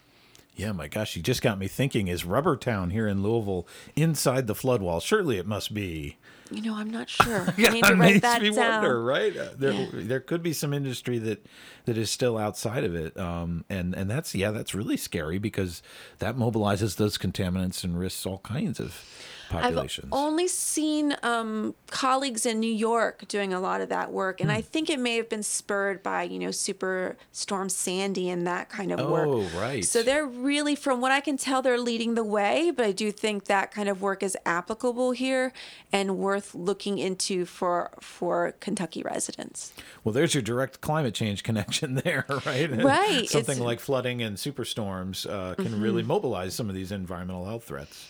[0.54, 2.08] Yeah, my gosh, you just got me thinking.
[2.08, 5.00] Is Rubber Town here in Louisville inside the flood wall?
[5.00, 6.18] Surely it must be.
[6.52, 7.46] You know, I'm not sure.
[7.58, 8.54] I need to write that down.
[8.54, 9.36] Wonder, right?
[9.36, 9.88] Uh, there, yeah.
[9.92, 11.46] there could be some industry that
[11.84, 15.82] that is still outside of it, um, and and that's yeah, that's really scary because
[16.18, 19.04] that mobilizes those contaminants and risks all kinds of
[19.50, 20.06] populations.
[20.06, 24.50] I've only seen um, colleagues in New York doing a lot of that work, and
[24.50, 24.54] mm.
[24.54, 28.92] I think it may have been spurred by you know Superstorm Sandy and that kind
[28.92, 29.28] of oh, work.
[29.28, 29.84] Oh, right.
[29.84, 32.72] So they're really, from what I can tell, they're leading the way.
[32.74, 35.52] But I do think that kind of work is applicable here
[35.92, 39.72] and worth looking into for for Kentucky residents.
[40.04, 42.70] Well, there's your direct climate change connection there, right?
[42.70, 43.28] Right.
[43.28, 45.82] Something it's, like flooding and superstorms uh, can mm-hmm.
[45.82, 48.08] really mobilize some of these environmental health threats.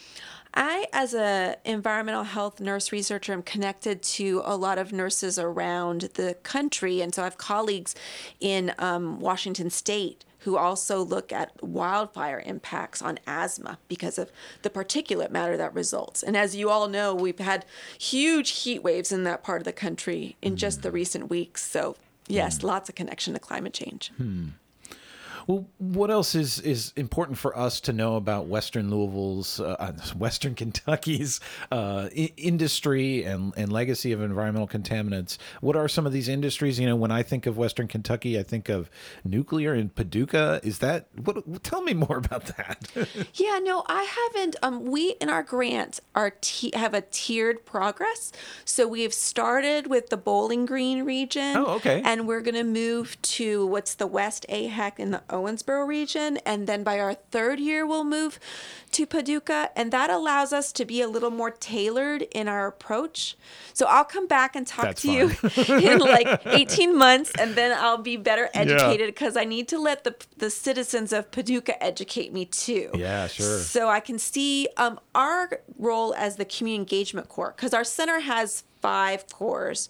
[0.54, 6.10] I, as a environmental health nurse researcher, am connected to a lot of nurses around
[6.14, 7.94] the country, and so I have colleagues
[8.40, 14.70] in um, Washington State who also look at wildfire impacts on asthma because of the
[14.70, 16.22] particulate matter that results.
[16.22, 17.64] And as you all know, we've had
[17.98, 20.56] huge heat waves in that part of the country in mm.
[20.56, 20.96] just the hmm.
[20.96, 21.62] recent weeks.
[21.62, 22.64] So yes, mm.
[22.64, 24.10] lots of connection to climate change.
[24.16, 24.48] Hmm.
[25.46, 29.92] Well, what else is is important for us to know about Western Louisville's, uh, uh
[30.16, 35.38] Western Kentucky's uh, I- industry and and legacy of environmental contaminants?
[35.60, 36.78] What are some of these industries?
[36.78, 38.90] You know, when I think of Western Kentucky, I think of
[39.24, 40.60] nuclear in Paducah.
[40.62, 41.62] Is that what?
[41.62, 42.90] Tell me more about that.
[43.34, 44.56] yeah, no, I haven't.
[44.62, 48.32] Um, we in our grant are t- have a tiered progress.
[48.64, 51.56] So we have started with the Bowling Green region.
[51.56, 52.02] Oh, okay.
[52.04, 56.36] And we're going to move to what's the West AHEC and the Owensboro region.
[56.38, 58.38] And then by our third year, we'll move
[58.92, 59.70] to Paducah.
[59.74, 63.36] And that allows us to be a little more tailored in our approach.
[63.72, 65.80] So I'll come back and talk That's to fine.
[65.82, 69.42] you in like 18 months, and then I'll be better educated because yeah.
[69.42, 72.90] I need to let the, the citizens of Paducah educate me too.
[72.94, 73.58] Yeah, sure.
[73.58, 78.20] So I can see um, our role as the community engagement core because our center
[78.20, 79.88] has five cores.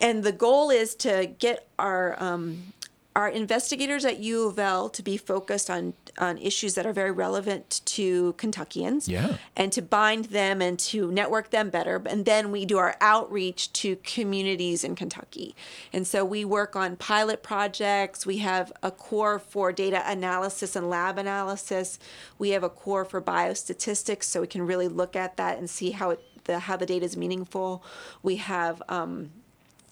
[0.00, 2.72] And the goal is to get our um,
[3.16, 7.10] our investigators at U of L to be focused on on issues that are very
[7.10, 9.08] relevant to Kentuckians.
[9.08, 9.36] Yeah.
[9.56, 12.02] And to bind them and to network them better.
[12.06, 15.54] And then we do our outreach to communities in Kentucky.
[15.92, 18.26] And so we work on pilot projects.
[18.26, 21.98] We have a core for data analysis and lab analysis.
[22.38, 25.90] We have a core for biostatistics, so we can really look at that and see
[25.92, 27.82] how it the how the data is meaningful.
[28.22, 29.30] We have um,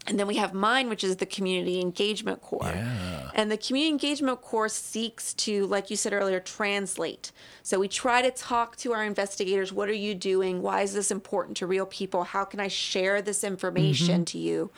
[0.07, 2.61] and then we have mine, which is the community engagement core.
[2.65, 3.31] Yeah.
[3.35, 7.31] And the community engagement core seeks to, like you said earlier, translate.
[7.63, 10.61] So we try to talk to our investigators what are you doing?
[10.61, 12.25] Why is this important to real people?
[12.25, 14.71] How can I share this information to you?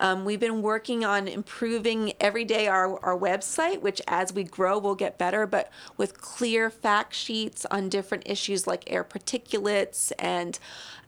[0.00, 4.78] Um, we've been working on improving every day our, our website, which as we grow
[4.78, 10.58] will get better, but with clear fact sheets on different issues like air particulates and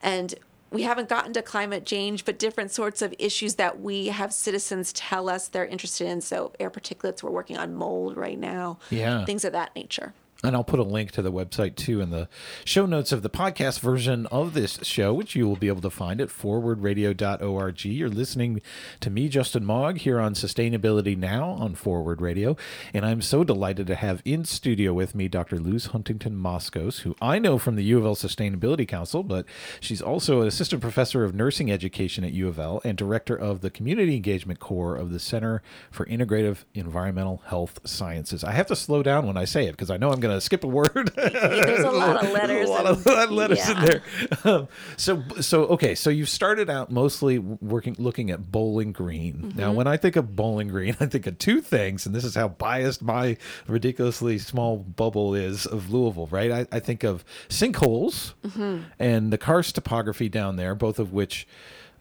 [0.00, 0.36] and
[0.70, 4.92] we haven't gotten to climate change, but different sorts of issues that we have citizens
[4.92, 6.20] tell us they're interested in.
[6.20, 9.24] So, air particulates, we're working on mold right now, Yeah.
[9.24, 10.12] things of that nature.
[10.44, 12.28] And I'll put a link to the website too in the
[12.64, 15.90] show notes of the podcast version of this show, which you will be able to
[15.90, 17.84] find at forwardradio.org.
[17.84, 18.62] You're listening
[19.00, 22.56] to me, Justin Mog, here on Sustainability Now on Forward Radio.
[22.94, 25.58] And I'm so delighted to have in studio with me Dr.
[25.58, 29.44] Luz Huntington Moskos, who I know from the U of L Sustainability Council, but
[29.80, 33.60] she's also an assistant professor of nursing education at U of L and director of
[33.60, 38.44] the Community Engagement Core of the Center for Integrative Environmental Health Sciences.
[38.44, 40.40] I have to slow down when I say it because I know I'm going to
[40.40, 41.12] skip a word.
[41.16, 42.68] There's a lot of letters.
[42.68, 44.02] a lot of, of letters in there.
[44.44, 45.94] Um, so, so okay.
[45.94, 49.34] So you've started out mostly working, looking at Bowling Green.
[49.34, 49.58] Mm-hmm.
[49.58, 52.34] Now, when I think of Bowling Green, I think of two things, and this is
[52.34, 53.36] how biased my
[53.66, 56.28] ridiculously small bubble is of Louisville.
[56.30, 56.50] Right?
[56.50, 58.82] I, I think of sinkholes Mm-hmm.
[58.98, 61.46] and the karst topography down there, both of which.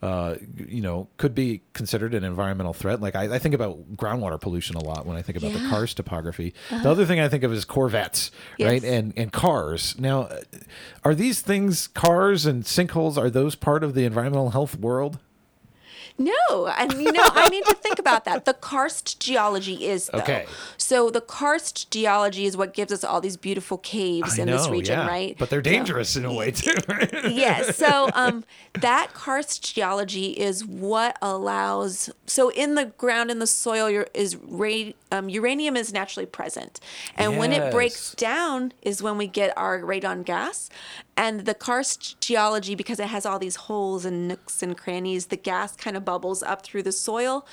[0.00, 0.36] Uh,
[0.68, 3.00] you know, could be considered an environmental threat.
[3.00, 5.70] Like I, I think about groundwater pollution a lot when I think about the Yeah.
[5.70, 6.54] karst topography.
[6.70, 8.30] The other thing I think of is corvettes,
[8.60, 8.82] right?
[8.84, 9.96] And and cars.
[9.98, 10.40] Now, uh,
[11.04, 13.18] are these things cars and sinkholes?
[13.18, 15.18] Are those part of the environmental health world?
[16.18, 18.44] No, and you know, I need to think about that.
[18.44, 20.18] The karst geology is though.
[20.18, 20.46] Okay.
[20.76, 24.98] So the karst geology is what gives us all these beautiful caves in this region,
[24.98, 25.06] yeah.
[25.06, 25.36] right?
[25.38, 26.74] But they're So- dangerous in a way too.
[26.88, 27.12] Right?
[27.30, 27.76] yes.
[27.76, 28.44] So um,
[28.80, 32.10] that karst geology is what allows.
[32.26, 36.80] So in the ground, in the soil, your- is ra- um, uranium is naturally present,
[37.16, 40.68] and when it breaks down is when we get our radon gas.
[41.18, 45.36] And the karst geology, because it has all these holes and nooks and crannies, the
[45.36, 47.44] gas kind of bubbles up through the soil,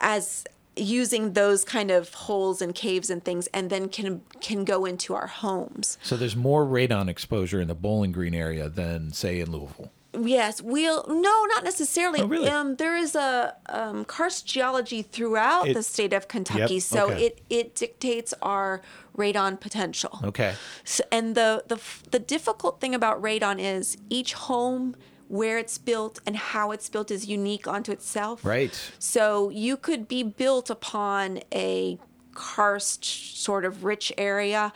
[0.00, 0.44] as
[0.76, 5.14] using those kind of holes and caves and things, and then can can go into
[5.14, 5.98] our homes.
[6.02, 9.92] so there's more radon exposure in the Bowling Green area than say in Louisville.
[10.18, 12.20] Yes, we'll no, not necessarily.
[12.20, 12.48] Oh, really?
[12.48, 17.10] Um, there is a um, karst geology throughout It- the state of Kentucky, Yep, so
[17.10, 17.24] okay.
[17.26, 18.82] it it dictates our
[19.16, 20.20] radon potential.
[20.22, 20.54] Okay.
[20.84, 24.96] So, and the the the difficult thing about radon is each home,
[25.28, 28.44] where it's built and how it's built, is unique onto itself.
[28.44, 28.78] Right.
[28.98, 31.98] So you could be built upon a
[32.34, 34.72] karst sort of rich area,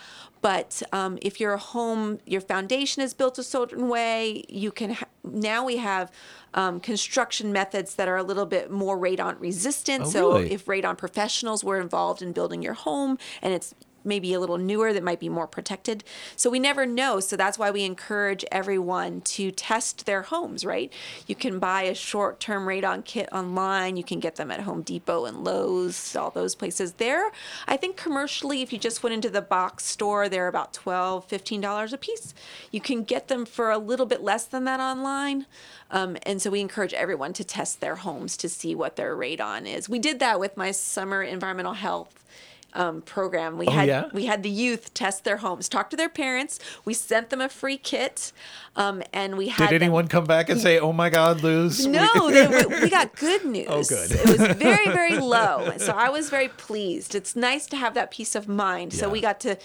[0.46, 4.90] but um, if your home, your foundation is built a certain way, you can.
[4.92, 6.12] Ha- now we have
[6.54, 10.04] um, construction methods that are a little bit more radon resistant.
[10.04, 10.52] Oh, so really?
[10.52, 13.74] if radon professionals were involved in building your home, and it's
[14.06, 16.04] maybe a little newer that might be more protected.
[16.36, 17.20] So we never know.
[17.20, 20.92] So that's why we encourage everyone to test their homes, right?
[21.26, 23.96] You can buy a short term radon kit online.
[23.96, 26.94] You can get them at Home Depot and Lowe's, all those places.
[26.94, 27.30] There,
[27.66, 31.92] I think commercially, if you just went into the box store, they're about $12, $15
[31.92, 32.34] a piece.
[32.70, 35.46] You can get them for a little bit less than that online.
[35.90, 39.66] Um, and so we encourage everyone to test their homes to see what their radon
[39.66, 39.88] is.
[39.88, 42.15] We did that with my summer environmental health
[42.76, 43.58] um, program.
[43.58, 44.04] We Oh, had yeah?
[44.12, 46.58] we had the youth test their homes, talk to their parents.
[46.84, 48.32] We sent them a free kit,
[48.76, 51.86] um, and we had Did them- anyone come back and say, "Oh my God, Luz"?
[51.86, 53.66] no, they, we, we got good news.
[53.68, 54.12] Oh, good.
[54.12, 55.72] it was very, very low.
[55.78, 57.14] So I was very pleased.
[57.14, 58.92] It's nice to have that peace of mind.
[58.92, 59.56] So we got to,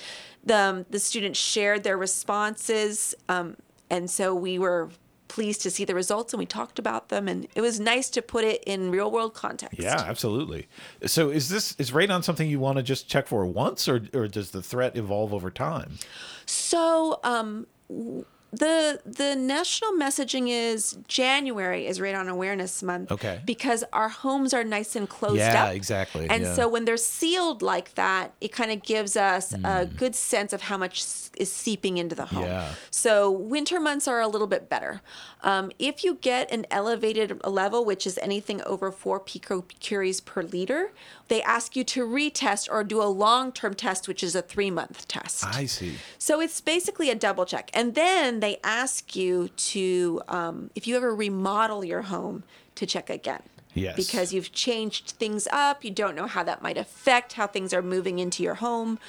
[0.44, 3.14] the, um, the students shared their responses.
[3.30, 3.58] Um,
[3.90, 4.90] and so we were
[5.32, 7.30] pleased to see the results and we talked about them.
[7.30, 9.80] And it was nice to put it in real world context.
[9.80, 10.68] Yeah, absolutely.
[11.06, 14.28] So is this is radon something you want to just check for once, or or
[14.28, 16.00] does the threat evolve over time?
[16.46, 23.12] So, um, w- the the national messaging is January is Radon Awareness Month.
[23.12, 23.42] Okay.
[23.46, 25.74] Because our homes are nice and closed Yeah, up.
[25.76, 26.54] exactly, And yeah.
[26.56, 29.96] so when they're sealed like that, it kind of gives us a Mm.
[29.96, 31.04] good sense of how much
[31.38, 32.44] is seeping into the home.
[32.44, 32.74] Yeah.
[32.90, 35.02] So winter months are a little bit better.
[35.44, 40.92] Um, if you get an elevated level, which is anything over four picocuries per liter,
[41.30, 45.46] they ask you to retest or do a long-term test, which is a three-month test.
[45.46, 45.96] I see.
[46.18, 47.72] So it's basically a double check.
[47.74, 52.44] And then they ask you to, um, if you ever remodel your home,
[52.76, 53.42] to check again.
[53.74, 53.96] Yes.
[53.96, 57.82] Because you've changed things up, you don't know how that might affect how things are
[57.82, 59.00] moving into your home.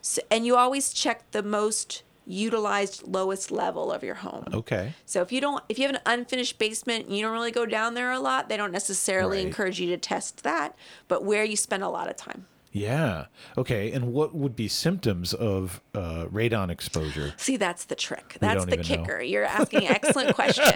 [0.00, 4.44] So, and you always check the most utilized lowest level of your home.
[4.52, 4.94] Okay.
[5.06, 7.94] So if you don't if you have an unfinished basement you don't really go down
[7.94, 9.46] there a lot, they don't necessarily Right.
[9.46, 10.76] encourage you to test that,
[11.08, 12.46] but where you spend a lot of time.
[12.74, 13.26] Yeah.
[13.58, 13.92] Okay.
[13.92, 17.34] And what would be symptoms of uh, radon exposure?
[17.36, 18.38] See, that's the trick.
[18.40, 19.04] That's the even know.
[19.04, 19.20] kicker.
[19.20, 20.70] You're asking excellent questions.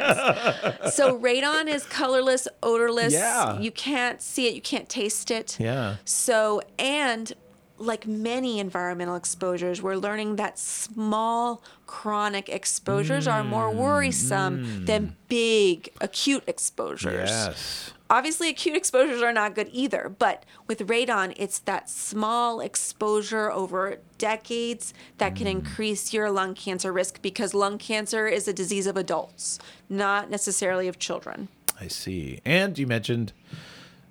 [0.93, 3.15] So radon is colorless, odorless.
[3.15, 3.59] Yeah.
[3.59, 5.57] You can't see it, you can't taste it.
[5.59, 5.97] Yeah.
[6.05, 7.33] So, and
[7.79, 15.17] like many environmental exposures, we're learning that small chronic exposures are more Mm, worrisome than
[15.29, 17.31] big acute exposures.
[17.31, 17.93] Yes.
[18.09, 23.97] Obviously, acute exposures are not good either, but with radon, it's that small exposure over
[24.17, 28.97] decades that can increase your lung cancer risk because lung cancer is a disease of
[28.97, 29.59] adults,
[29.89, 31.49] not necessarily of children.
[31.81, 32.41] I see.
[32.45, 33.33] And you mentioned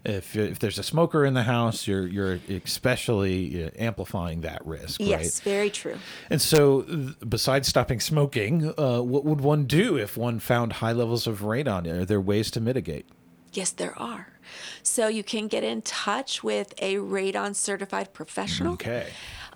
[0.06, 5.00] if if there's a smoker in the house, you're you're especially uh, amplifying that risk,
[5.00, 5.10] right?
[5.10, 5.98] Yes, very true.
[6.30, 6.82] And so,
[7.28, 11.88] besides stopping smoking, uh, what would one do if one found high levels of radon?
[11.88, 13.08] Are there ways to mitigate?
[13.54, 14.28] Yes, there are.
[14.84, 18.74] So you can get in touch with a radon certified professional.
[18.74, 19.08] Okay.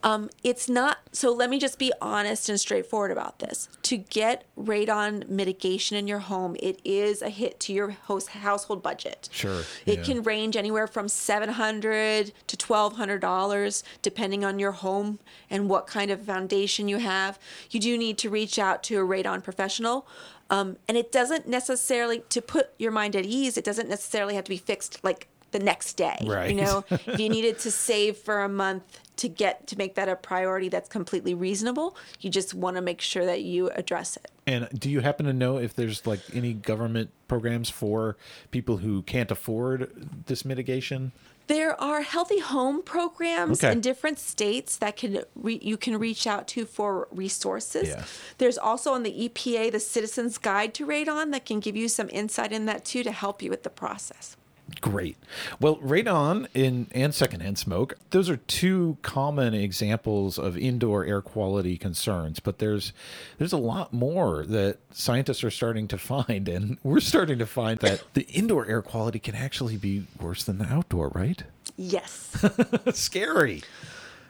[0.04, 1.34] Um, it's not so.
[1.34, 3.70] Let me just be honest and straightforward about this.
[3.84, 8.82] To get radon mitigation in your home, it is a hit to your host household
[8.82, 9.30] budget.
[9.32, 10.04] Sure, It yeah.
[10.04, 15.20] can range anywhere from seven hundred to twelve hundred dollars, depending on your home
[15.50, 17.39] and what kind of foundation you have.
[17.70, 20.08] You do need to reach out to a radon professional.
[20.52, 23.56] Um, and it doesn't necessarily to put your mind at ease.
[23.56, 26.18] It doesn't necessarily have to be fixed like the next day.
[26.26, 26.50] Right.
[26.52, 28.84] You know, if you needed to save for a month
[29.18, 33.02] to get to make that a priority that's completely reasonable, you just want to make
[33.02, 34.32] sure that you address it.
[34.47, 38.18] And do you happen to know if there's like any government programs for
[38.52, 41.12] people who can't afford this mitigation?
[41.47, 43.72] There are healthy home programs Okay.
[43.74, 47.89] in different states that can re- you can reach out to for resources.
[47.89, 48.04] Yeah.
[48.38, 52.08] There's also on the EPA the Citizens Guide to Radon that can give you some
[52.12, 54.38] insight in that too to help you with the process.
[54.82, 55.17] Great.
[55.59, 61.78] Well, radon in and secondhand smoke, those are two common examples of indoor air quality
[61.78, 62.93] concerns, but there's
[63.38, 67.80] there's a lot more that scientists are starting to find and we're starting to find
[67.80, 71.43] that the indoor air quality can actually be worse than the outdoor, right?
[71.78, 72.45] Yes.
[72.93, 73.63] Scary.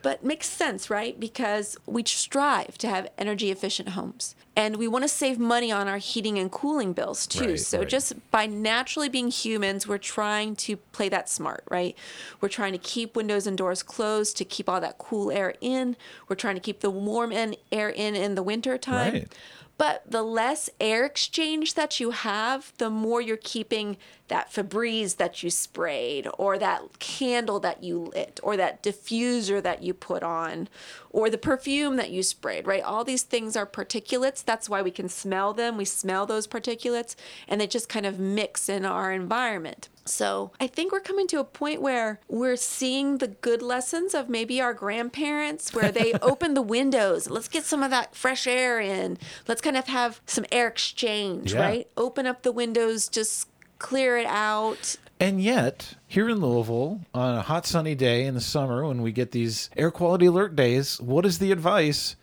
[0.01, 1.19] But makes sense, right?
[1.19, 4.35] Because we strive to have energy efficient homes.
[4.55, 7.51] And we want to save money on our heating and cooling bills too.
[7.51, 7.87] Right, so right.
[7.87, 11.97] just by naturally being humans, we're trying to play that smart, right?
[12.41, 15.95] We're trying to keep windows and doors closed to keep all that cool air in.
[16.27, 19.13] We're trying to keep the warm in, air in in the winter time.
[19.13, 19.35] Right.
[19.79, 23.95] But the less air exchange that you have, the more you're keeping
[24.27, 29.81] that Febreze that you sprayed, or that candle that you lit, or that diffuser that
[29.81, 30.67] you put on,
[31.11, 32.83] or the perfume that you sprayed, right?
[32.83, 34.43] All these things are particulates.
[34.43, 35.77] That's why we can smell them.
[35.77, 37.15] We smell those particulates,
[37.47, 39.87] and they just kind of mix in our environment.
[40.09, 44.27] So I think we're coming to a point where we're seeing the good lessons of
[44.29, 47.29] maybe our grandparents, where they open the windows.
[47.29, 49.17] Let's get some of that fresh air in.
[49.47, 51.61] Let's kind of have some air exchange, Yeah.
[51.61, 51.87] right?
[51.97, 53.47] Open up the windows, just
[53.77, 54.97] clear it out.
[55.21, 59.11] And yet, here in Louisville, on a hot sunny day in the summer when we
[59.11, 62.15] get these air quality alert days, what is the advice?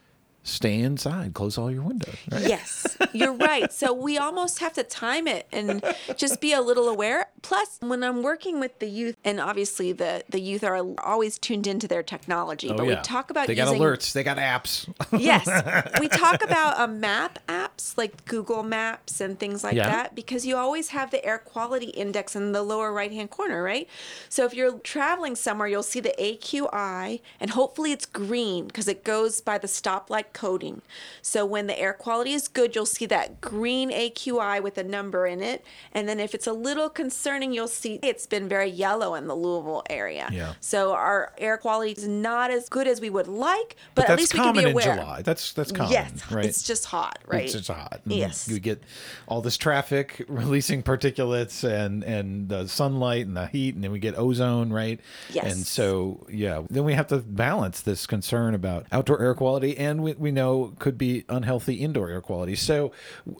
[0.46, 2.46] Stay inside, close all your windows, right?
[2.46, 3.72] Yes, you're right.
[3.72, 5.82] So we almost have to time it and
[6.16, 7.26] just be a little aware.
[7.42, 11.66] Plus, when I'm working with the youth, and obviously the, the youth are always tuned
[11.66, 14.88] into their technology, oh, but we talk about they got using alerts, they got apps.
[15.18, 15.46] yes
[16.00, 17.40] we talk about a map
[17.76, 19.88] apps like google maps and things like Yeah.
[19.88, 23.62] that because you always have the air quality index in the lower right hand corner
[23.62, 23.88] right
[24.28, 29.04] so if you're traveling somewhere you'll see the aqi and hopefully it's green because it
[29.04, 30.82] goes by the stoplight coding
[31.22, 35.26] so when the air quality is good you'll see that green aqi with a number
[35.26, 39.14] in it and then if it's a little concerning you'll see it's been very yellow
[39.14, 40.54] in the louisville area Yeah.
[40.60, 44.18] so our air quality is not as good as we would like but, But at
[44.18, 45.22] least we can common be in aware July.
[45.22, 46.44] That's that's common, Yes, right?
[46.44, 47.44] it's just hot, right?
[47.44, 48.00] It's it's hot.
[48.04, 48.48] And Yes.
[48.48, 48.82] You get
[49.26, 53.98] all this traffic releasing particulates and and the sunlight and the heat, and then we
[53.98, 55.00] get ozone, right?
[55.30, 55.52] Yes.
[55.52, 60.02] And so yeah, then we have to balance this concern about outdoor air quality, and
[60.02, 62.54] we we know could be unhealthy indoor air quality.
[62.54, 62.92] So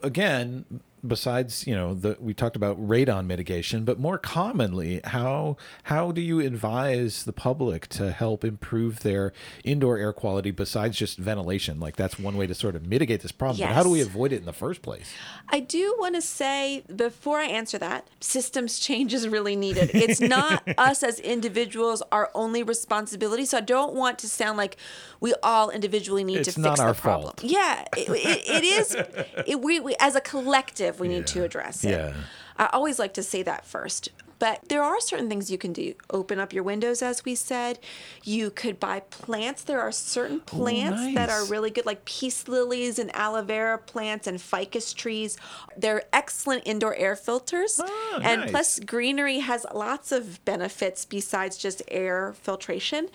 [0.03, 0.65] again
[1.07, 6.21] besides you know the we talked about radon mitigation but more commonly how how do
[6.21, 9.33] you advise the public to help improve their
[9.65, 13.33] indoor air quality besides just ventilation like that's one way to sort of mitigate this
[13.33, 15.13] problem but how do we avoid it in the first place
[15.49, 19.91] I do want to say before I answer that, systems change is really needed.
[19.95, 23.45] It's not us as individuals our only responsibility.
[23.45, 24.77] So I don't want to sound like
[25.21, 27.35] we all individually need It's to fix the problem.
[27.37, 27.45] fault.
[27.45, 28.97] Yeah, it, it, it is.
[29.47, 31.91] It, we, we as a collective we need to address it.
[31.91, 32.15] Yeah.
[32.59, 34.11] I always like to say that first.
[34.39, 35.95] But there are certain things you can do.
[36.11, 37.79] Open up your windows, as we said.
[38.23, 39.63] You could buy plants.
[39.63, 44.27] There are certain plants that are really good, like peace lilies and aloe vera plants
[44.27, 45.39] and ficus trees.
[45.77, 47.81] They're excellent indoor air filters.
[47.83, 48.51] Ah, and nice.
[48.51, 53.09] plus, greenery has lots of benefits besides just air filtration.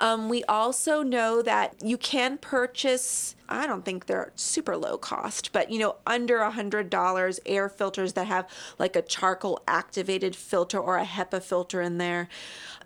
[0.00, 3.36] Um, we also know that you can purchase.
[3.48, 7.68] I don't think they're super low cost, but you know, under a hundred dollars, air
[7.68, 12.28] filters that have like a charcoal activated filter or a HEPA filter in there.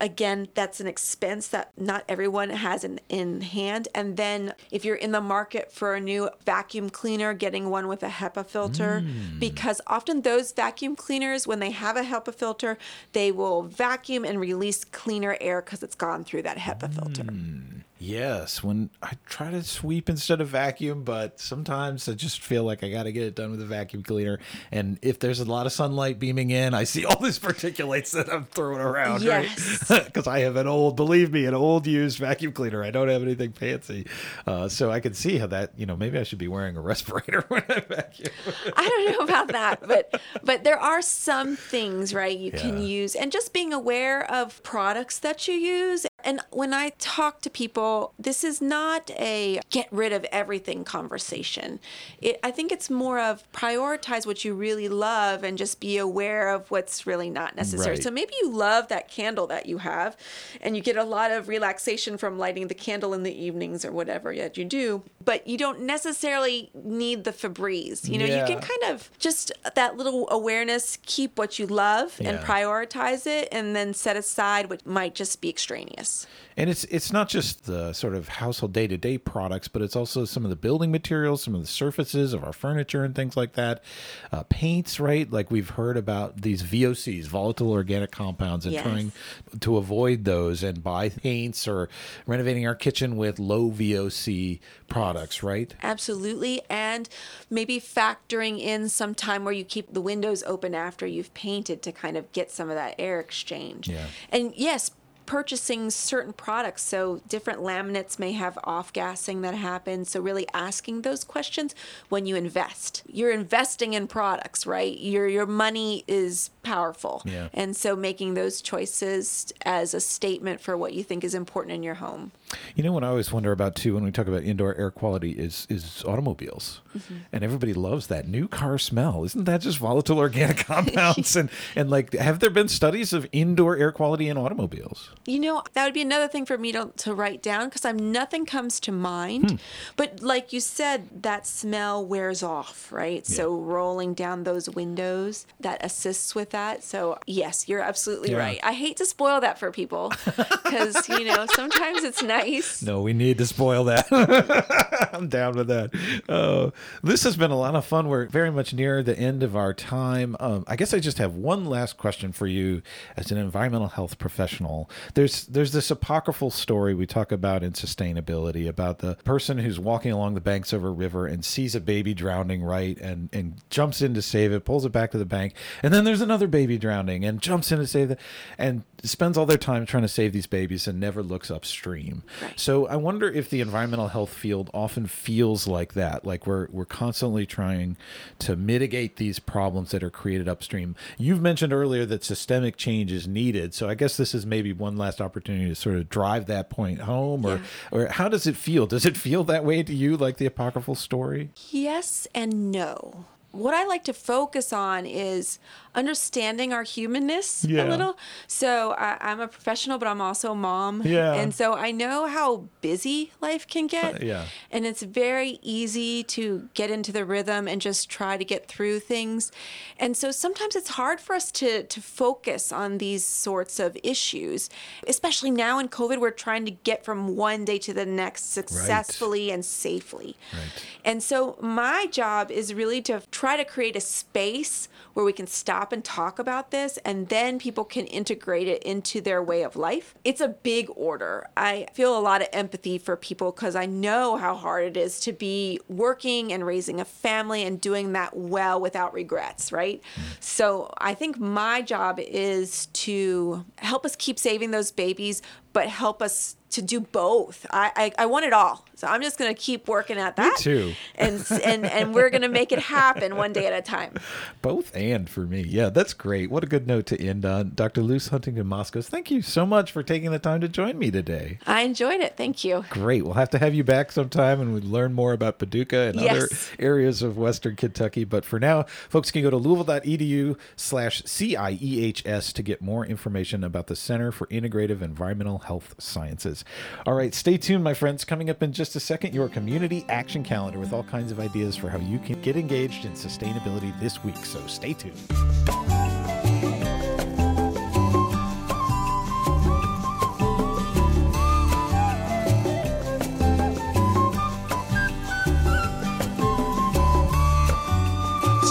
[0.01, 3.89] Again, that's an expense that not everyone has in, in hand.
[3.95, 8.03] And then if you're in the market for a new vacuum cleaner, getting one with
[8.03, 9.39] a HEPA filter, hmm.
[9.39, 12.79] because often those vacuum cleaners, when they have a HEPA filter,
[13.13, 17.25] they will vacuum and release cleaner air because it's gone through that HEPA filter.
[17.25, 17.79] Hmm.
[17.99, 22.85] Yes when i try to sweep instead of vacuum but sometimes i just feel like
[22.85, 24.39] i got to get it done with a vacuum cleaner.
[24.71, 28.33] And if there's a lot of sunlight beaming in i see all these particulates that
[28.33, 29.85] i'm throwing around Yes.
[29.91, 32.83] right because i have an old believe me an old used vacuum cleaner.
[32.85, 34.07] I don't have anything fancy.
[34.47, 36.81] Uh, so i can see how that you know maybe i should be wearing a
[36.81, 38.33] respirator when i vacuum.
[38.77, 43.15] I don't know about that, but but there are some things, right, you can use.
[43.15, 46.07] And just being aware of products that you use.
[46.25, 51.79] And when I talk to people, this is not a get rid of everything conversation.
[52.21, 56.49] It, I think it's more of prioritize what you really love and just be aware
[56.49, 57.95] of what's really not necessary.
[57.95, 58.03] Right.
[58.03, 60.17] So maybe you love that candle that you have
[60.61, 63.93] and you get a lot of relaxation from lighting the candle in the evenings or
[63.93, 68.09] whatever yet you do, but you don't necessarily need the Febreze.
[68.09, 72.41] You know, you can kind of just that little awareness, keep what you love and
[72.41, 76.08] prioritize it and then set aside what might just be extraneous.
[76.57, 79.95] And it's it's not just the sort of household day to day products, but it's
[79.95, 83.37] also some of the building materials, some of the surfaces of our furniture and things
[83.37, 83.85] like that.
[84.33, 85.31] Uh, paints, right?
[85.31, 88.83] Like we've heard about these VOCs, volatile organic compounds, and Yes.
[88.83, 89.13] trying
[89.61, 91.89] to avoid those and buy paints or
[92.27, 95.73] renovating our kitchen with low VOC products, right?
[95.85, 96.63] Absolutely.
[96.69, 97.09] And
[97.49, 101.93] maybe factoring in some time where you keep the windows open after you've painted to
[101.93, 103.89] kind of get some of that air exchange.
[103.89, 104.07] Yeah.
[104.31, 104.91] And yes,
[105.29, 106.81] purchasing certain products.
[106.81, 110.09] So different laminates may have off gassing that happens.
[110.09, 111.75] So really asking those questions
[112.09, 113.03] when you invest.
[113.07, 114.99] You're investing in products, right?
[114.99, 117.21] Your your money is powerful.
[117.27, 117.49] Yeah.
[117.53, 121.83] And so making those choices as a statement for what you think is important in
[121.83, 122.33] your home.
[122.75, 125.33] You know what I always wonder about too when we talk about indoor air quality
[125.33, 127.17] is is automobiles, mm-hmm.
[127.35, 129.25] and everybody loves that new car smell.
[129.25, 131.37] Isn't that just volatile organic compounds?
[131.41, 135.11] and and like, have there been studies of indoor air quality in automobiles?
[135.27, 138.13] You know, that would be another thing for me to, to write down because I'm
[138.13, 139.61] nothing comes to mind.
[139.97, 143.27] But like you said, that smell wears off, right?
[143.27, 146.83] So rolling down those windows that assists with that.
[146.83, 148.39] So yes, you're absolutely Yeah.
[148.39, 148.61] right.
[148.63, 152.83] I hate to spoil that for people because you know sometimes it's nice.
[152.83, 154.07] No, we need to spoil that.
[155.13, 155.91] I'm down with that.
[156.29, 156.71] Uh,
[157.03, 158.09] this has been a lot of fun.
[158.09, 160.37] We're very much near the end of our time.
[160.41, 162.83] Um, I guess I just have one last question for you
[163.17, 164.89] as an environmental health professional.
[165.15, 170.13] There's there's this apocryphal story we talk about in sustainability about the person who's walking
[170.13, 174.03] along the banks of a river and sees a baby drowning, right, and and jumps
[174.03, 176.79] in to save it, pulls it back to the bank, and then there's another baby
[176.79, 178.21] drowning and jumps in to save it,
[178.57, 182.23] and spends all their time trying to save these babies and never looks upstream.
[182.43, 182.59] Right.
[182.59, 186.85] So I wonder if the environmental health field often feels like that, like we're we're
[186.85, 187.97] constantly trying
[188.41, 190.97] to mitigate these problems that are created upstream.
[191.17, 194.97] You've mentioned earlier that systemic change is needed, so I guess this is maybe one
[194.99, 198.87] last opportunity to sort of drive that point home, or or how does it feel?
[198.87, 201.51] Does it feel that way to you, like the apocryphal story?
[201.71, 203.25] Yes and no.
[203.51, 205.59] what I like to focus on is
[205.99, 207.85] understanding our humanness Yeah.
[207.85, 208.17] a little.
[208.47, 211.03] So I, I'm a professional, but I'm also a mom.
[211.05, 211.35] Yeah.
[211.35, 214.23] And so I know how busy life can get.
[214.23, 214.45] Yeah.
[214.71, 219.01] And it's very easy to get into the rhythm and just try to get through
[219.01, 219.51] things.
[219.99, 224.71] And so sometimes it's hard for us to, to focus on these sorts of issues,
[225.07, 229.51] especially now in COVID, we're trying to get from one day to the next successfully
[229.51, 230.37] and safely.
[230.53, 230.85] Right.
[231.05, 235.47] And so my job is really to try to create a space where we can
[235.49, 239.77] stop and talk about this and then people can integrate it into their way of
[239.77, 240.15] life.
[240.25, 241.49] It's a big order.
[241.57, 245.21] I feel a lot of empathy for people because I know how hard it is
[245.21, 250.03] to be working and raising a family and doing that well without regrets, right?
[250.41, 256.23] So I think my job is to help us keep saving those babies, but help
[256.23, 257.67] us to do both.
[257.71, 258.85] I, I, I want it all.
[258.99, 260.59] So I'm just going to keep working at that.
[260.59, 260.93] Me too.
[261.15, 264.15] And, and, and we're going to make it happen one day at a time.
[264.63, 265.61] Both and for me.
[265.61, 266.51] Yeah, that's great.
[266.51, 267.73] What a good note to end on.
[267.77, 268.03] Dr.
[268.03, 271.61] Luz Huntington Moskos, thank you so much for taking the time to join me today.
[271.65, 272.37] I enjoyed it.
[272.37, 272.85] Thank you.
[272.91, 273.25] Great.
[273.25, 276.49] We'll have to have you back sometime and we learn more about Paducah and other
[276.81, 278.25] areas of Western Kentucky.
[278.25, 283.87] But for now, folks can go to louisville.edu slash CIEHS to get more information about
[283.87, 286.58] the Center for Integrative Environmental Health Sciences.
[287.07, 288.25] All right, stay tuned, my friends.
[288.25, 291.77] Coming up in just a second, your community action calendar with all kinds of ideas
[291.77, 294.37] for how you can get engaged in sustainability this week.
[294.45, 295.19] So stay tuned.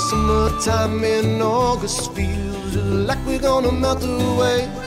[0.09, 4.86] Summertime in August feels like we're gonna melt away.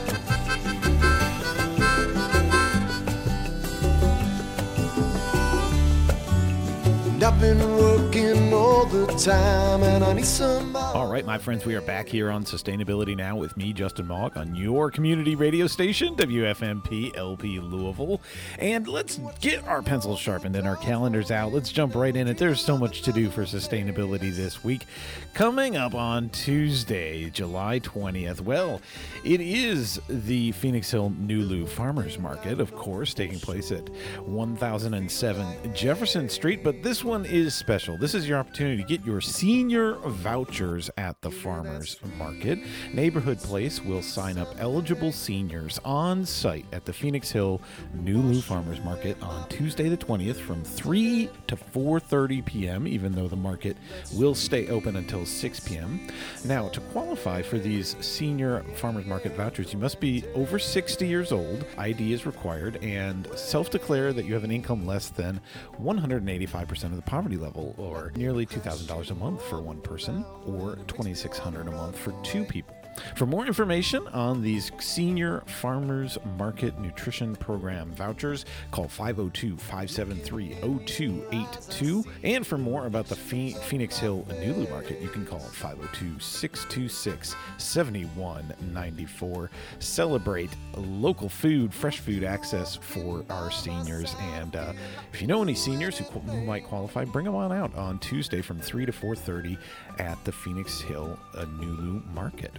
[7.21, 10.97] And I've been working all the time, and I need somebody.
[10.97, 14.37] All right, my friends, we are back here on Sustainability Now with me, Justin Mog,
[14.37, 18.21] on your community radio station, WFMP LP Louisville.
[18.57, 21.53] And let's get our pencils sharpened and our calendars out.
[21.53, 22.39] Let's jump right in it.
[22.39, 24.87] There's so much to do for sustainability this week.
[25.35, 28.81] Coming up on Tuesday, July 20th, well,
[29.23, 33.87] it is the Phoenix Hill Nulu Farmers Market, of course, taking place at
[34.25, 36.63] 1007 Jefferson Street.
[36.63, 37.97] But this one is special.
[37.97, 42.57] This is your opportunity to get your senior vouchers at the farmers market.
[42.93, 47.59] Neighborhood Place will sign up eligible seniors on site at the Phoenix Hill
[47.97, 52.87] Nulu Farmers Market on Tuesday the 20th from 3 to 4:30 p.m.
[52.87, 53.75] even though the market
[54.13, 56.07] will stay open until 6 p.m.
[56.45, 61.33] Now, to qualify for these senior farmers market vouchers, you must be over 60 years
[61.33, 61.65] old.
[61.77, 65.41] ID is required and self-declare that you have an income less than
[65.81, 71.67] 185% of the poverty level or nearly $2,000 a month for one person or 2,600
[71.67, 72.75] a month for two people.
[73.15, 82.03] For more information on these senior farmers market nutrition program vouchers, call 502 573 0282.
[82.23, 89.51] And for more about the Phoenix Hill Nulu Market, you can call 502 626 7194.
[89.79, 94.15] Celebrate local food, fresh food access for our seniors.
[94.19, 94.73] And uh,
[95.13, 98.41] if you know any seniors who, who might qualify, bring them on out on Tuesday
[98.41, 99.57] from 3 to 4.30
[99.99, 102.53] at the Phoenix Hill uh, Nulu Market.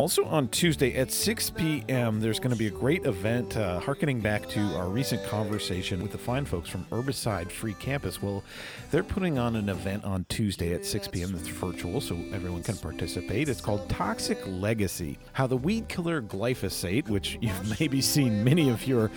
[0.00, 4.18] Also on Tuesday at 6 p.m., there's going to be a great event uh, harkening
[4.18, 8.22] back to our recent conversation with the fine folks from Herbicide Free Campus.
[8.22, 8.42] Well,
[8.90, 11.32] they're putting on an event on Tuesday at 6 p.m.
[11.32, 13.50] that's virtual, so everyone can participate.
[13.50, 18.86] It's called Toxic Legacy How the Weed Killer Glyphosate, which you've maybe seen many of
[18.86, 19.10] your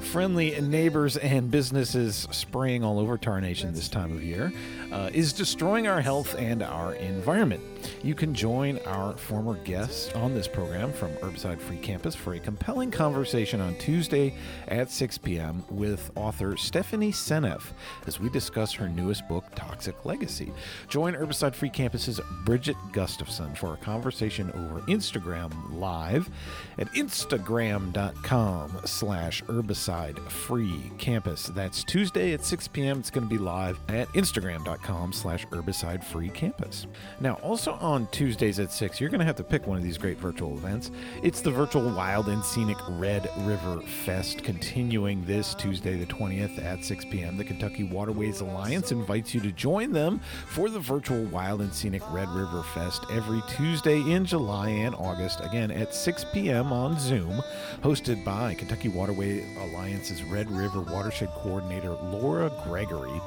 [0.00, 4.54] friendly neighbors and businesses spraying all over Tarnation this time of year,
[4.90, 7.62] uh, is destroying our health and our environment.
[8.02, 12.38] You can join our former guests on this program from Herbicide Free Campus for a
[12.38, 14.34] compelling conversation on Tuesday
[14.68, 15.64] at 6 p.m.
[15.70, 17.72] with author Stephanie Seneff
[18.06, 20.52] as we discuss her newest book, Toxic Legacy.
[20.88, 26.30] Join Herbicide Free Campus's Bridget Gustafson for a conversation over Instagram Live
[26.78, 31.46] at instagram.com slash herbicide free campus.
[31.46, 33.00] That's Tuesday at 6 p.m.
[33.00, 36.86] It's going to be live at instagram.com slash herbicide free campus.
[37.20, 39.98] Now, also on Tuesdays at 6, you're going to have to pick one of these
[39.98, 40.90] great virtual events.
[41.22, 46.84] It's the virtual Wild and Scenic Red River Fest, continuing this Tuesday, the 20th at
[46.84, 47.36] 6 p.m.
[47.36, 52.02] The Kentucky Waterways Alliance invites you to join them for the virtual Wild and Scenic
[52.10, 56.72] Red River Fest every Tuesday in July and August, again at 6 p.m.
[56.72, 57.42] on Zoom,
[57.82, 63.20] hosted by Kentucky Waterway Alliance's Red River Watershed Coordinator Laura Gregory.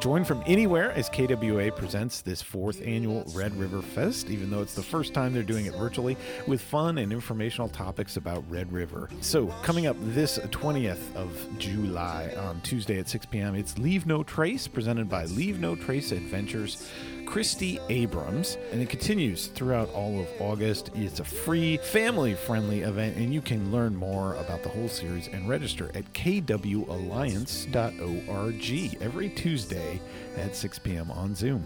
[0.00, 4.74] Join from anywhere as KWA presents this fourth annual Red River Fest, even though it's
[4.74, 6.16] the first time they're doing it virtually,
[6.46, 9.08] with fun and informational topics about Red River.
[9.20, 14.22] So, coming up this 20th of July on Tuesday at 6 p.m., it's Leave No
[14.22, 16.88] Trace, presented by Leave No Trace Adventures.
[17.26, 20.90] Christy Abrams, and it continues throughout all of August.
[20.94, 25.28] It's a free, family friendly event, and you can learn more about the whole series
[25.28, 30.00] and register at kwalliance.org every Tuesday
[30.36, 31.10] at 6 p.m.
[31.10, 31.64] on Zoom.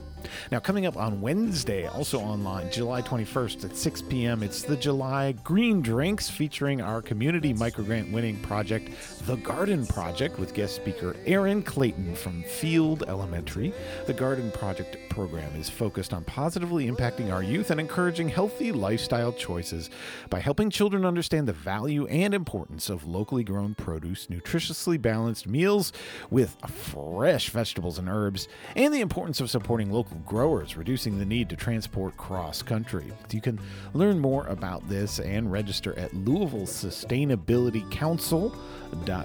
[0.51, 5.33] Now, coming up on Wednesday, also online, July 21st at 6 p.m., it's the July
[5.45, 8.91] Green Drinks featuring our community microgrant winning project,
[9.27, 13.73] The Garden Project, with guest speaker Aaron Clayton from Field Elementary.
[14.07, 19.33] The Garden Project program is focused on positively impacting our youth and encouraging healthy lifestyle
[19.33, 19.91] choices
[20.31, 25.93] by helping children understand the value and importance of locally grown produce, nutritiously balanced meals
[26.31, 31.49] with fresh vegetables and herbs, and the importance of supporting local growers, reducing the need
[31.49, 33.13] to transport cross country.
[33.31, 33.61] You can
[33.95, 38.55] learn more about this and register at Louisville Sustainability Council.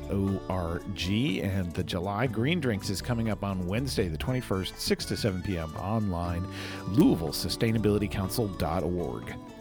[0.10, 5.16] .org and the July Green Drinks is coming up on Wednesday the 21st 6 to
[5.16, 5.74] 7 p.m.
[5.78, 6.13] online
[6.96, 9.53] louisvillesustainabilitycouncil.org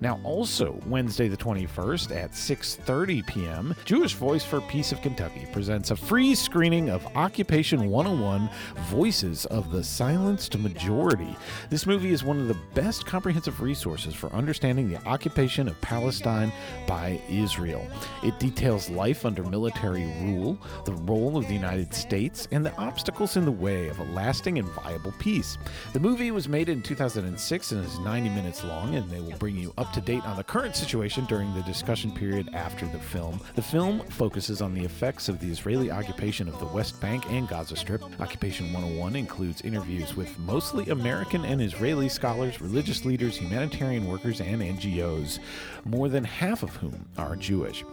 [0.00, 5.90] now, also Wednesday the 21st at 6:30 p.m., Jewish Voice for Peace of Kentucky presents
[5.90, 8.48] a free screening of Occupation 101:
[8.90, 11.34] Voices of the Silenced Majority.
[11.68, 16.52] This movie is one of the best comprehensive resources for understanding the occupation of Palestine
[16.86, 17.84] by Israel.
[18.22, 23.36] It details life under military rule, the role of the United States, and the obstacles
[23.36, 25.58] in the way of a lasting and viable peace.
[25.92, 29.56] The movie was made in 2006 and is 90 minutes long, and they will bring
[29.56, 33.40] you up to date on the current situation during the discussion period after the film.
[33.54, 37.48] The film focuses on the effects of the Israeli occupation of the West Bank and
[37.48, 38.02] Gaza Strip.
[38.20, 44.62] Occupation 101 includes interviews with mostly American and Israeli scholars, religious leaders, humanitarian workers, and
[44.62, 45.38] NGOs,
[45.84, 47.84] more than half of whom are Jewish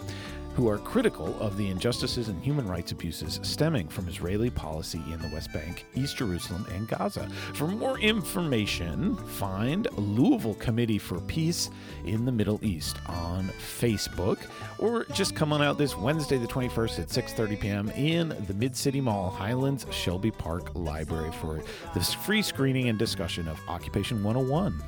[0.55, 5.19] who are critical of the injustices and human rights abuses stemming from Israeli policy in
[5.21, 7.27] the West Bank, East Jerusalem, and Gaza.
[7.53, 11.69] For more information, find Louisville Committee for Peace
[12.05, 13.49] in the Middle East on
[13.79, 14.39] Facebook,
[14.79, 17.89] or just come on out this Wednesday, the 21st at 6:30 p.m.
[17.89, 21.61] in the Mid City Mall, Highlands Shelby Park Library for
[21.93, 24.81] this free screening and discussion of Occupation 101.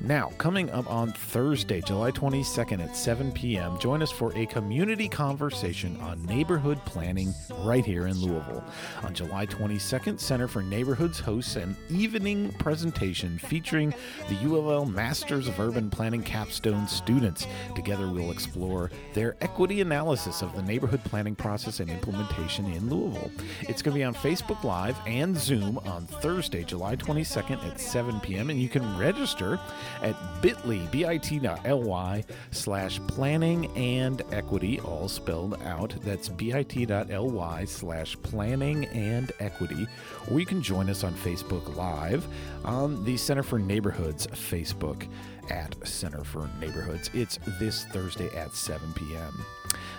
[0.00, 5.08] Now, coming up on Thursday, July 22nd at 7 p.m., join us for a community
[5.08, 8.62] conversation on neighborhood planning right here in Louisville.
[9.02, 13.92] On July 22nd, Center for Neighborhoods hosts an evening presentation featuring
[14.28, 17.48] the ULL Masters of Urban Planning capstone students.
[17.74, 23.32] Together, we'll explore their equity analysis of the neighborhood planning process and implementation in Louisville.
[23.62, 28.20] It's going to be on Facebook Live and Zoom on Thursday, July 22nd at 7
[28.20, 29.58] p.m., and you can register
[30.02, 35.94] at bit.ly, bit.ly slash planning and equity, all spelled out.
[36.02, 39.86] That's bit.ly slash planning and equity.
[40.30, 42.26] Or you can join us on Facebook Live
[42.64, 45.08] on the Center for Neighborhoods Facebook
[45.50, 47.10] at Center for Neighborhoods.
[47.14, 49.44] It's this Thursday at 7 p.m.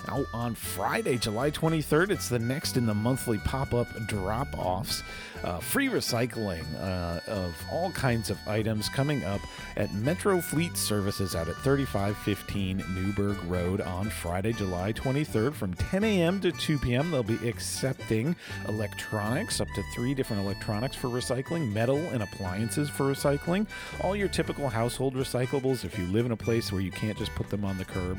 [0.09, 5.03] Now, on Friday, July 23rd, it's the next in the monthly pop up drop offs.
[5.43, 9.39] Uh, free recycling uh, of all kinds of items coming up
[9.77, 16.03] at Metro Fleet Services out at 3515 Newburgh Road on Friday, July 23rd from 10
[16.03, 16.41] a.m.
[16.41, 17.11] to 2 p.m.
[17.11, 18.35] They'll be accepting
[18.67, 23.65] electronics, up to three different electronics for recycling, metal and appliances for recycling,
[24.01, 27.33] all your typical household recyclables if you live in a place where you can't just
[27.35, 28.17] put them on the curb.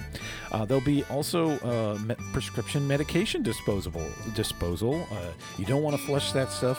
[0.52, 1.58] Uh, there'll be also
[2.06, 5.06] me- prescription medication disposable disposal.
[5.10, 6.78] Uh, you don't want to flush that stuff.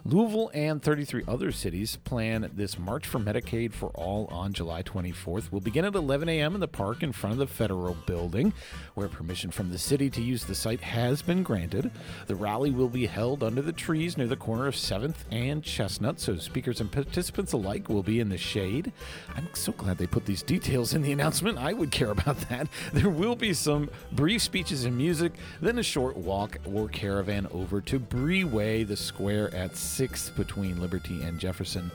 [0.06, 5.52] Louisville and 33 other cities plan this March for Medicaid for All on July 24th.
[5.52, 6.54] We'll begin at 11 a.m.
[6.54, 8.54] in the park in front of the Federal Building,
[8.94, 11.90] where permission from the city to use the site has been granted.
[12.28, 16.20] The rally will be held under the trees near the corner of 7th and Chestnut,
[16.20, 18.92] so speakers and participants alike will be in the shade.
[19.40, 21.58] I'm so glad they put these details in the announcement.
[21.58, 22.68] I would care about that.
[22.92, 25.32] There will be some brief speeches and music,
[25.62, 30.82] then a short walk or caravan over to Bree Way, the square at 6th between
[30.82, 31.90] Liberty and Jefferson.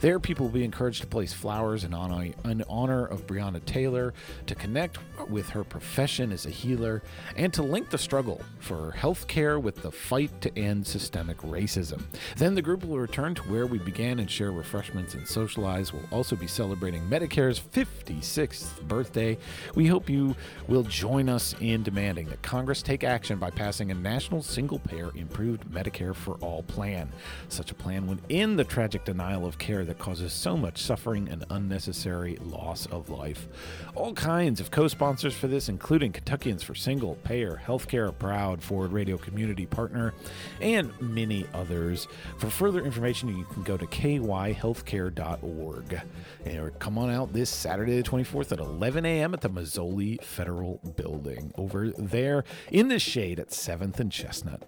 [0.00, 4.14] There, people will be encouraged to place flowers in honor of Breonna Taylor,
[4.46, 7.02] to connect with her profession as a healer,
[7.36, 12.02] and to link the struggle for health care with the fight to end systemic racism.
[12.36, 15.92] Then the group will return to where we began and share refreshments and socialize.
[15.92, 19.36] We'll also be celebrating Medicare's 56th birthday.
[19.74, 20.34] We hope you
[20.66, 25.10] will join us in demanding that Congress take action by passing a national single payer
[25.14, 27.12] improved Medicare for all plan.
[27.48, 31.28] Such a plan would end the tragic denial of care that causes so much suffering
[31.28, 33.46] and unnecessary loss of life.
[33.94, 38.92] All kinds of co sponsors for this, including Kentuckians for Single Payer Healthcare, proud Forward
[38.92, 40.14] Radio community partner,
[40.60, 42.06] and many others.
[42.38, 46.00] For further information, you can go to kyhealthcare.org.
[46.44, 49.34] And come on out this Saturday, the 24th at 11 a.m.
[49.34, 54.62] at the Mazzoli Federal Building over there in the shade at 7th and Chestnut.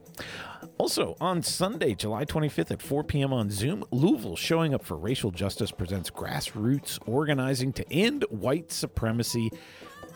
[0.79, 3.33] Also, on Sunday, July 25th at 4 p.m.
[3.33, 9.51] on Zoom, Louisville Showing Up for Racial Justice presents grassroots organizing to end white supremacy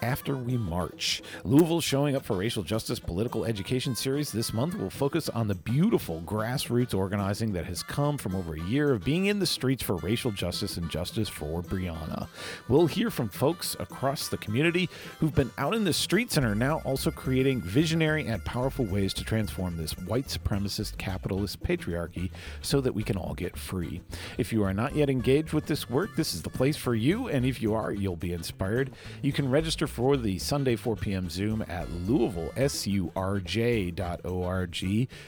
[0.01, 1.23] after we march.
[1.45, 5.55] Louisville showing up for racial justice political education series this month will focus on the
[5.55, 9.83] beautiful grassroots organizing that has come from over a year of being in the streets
[9.83, 12.29] for racial justice and justice for Breonna.
[12.69, 14.89] We'll hear from folks across the community
[15.19, 19.15] who've been out in the streets and are now also creating visionary and powerful ways
[19.15, 22.31] to transform this white supremacist capitalist patriarchy
[22.63, 24.01] so that we can all get free.
[24.39, 27.29] If you are not yet engaged with this work, this is the place for you,
[27.29, 28.91] and if you are, you'll be inspired.
[29.23, 31.29] You can register for the Sunday 4 p.m.
[31.29, 33.99] Zoom at Louisville, S-U-R-J.org.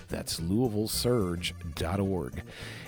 [0.08, 2.42] That's LouisvilleSURJ.org.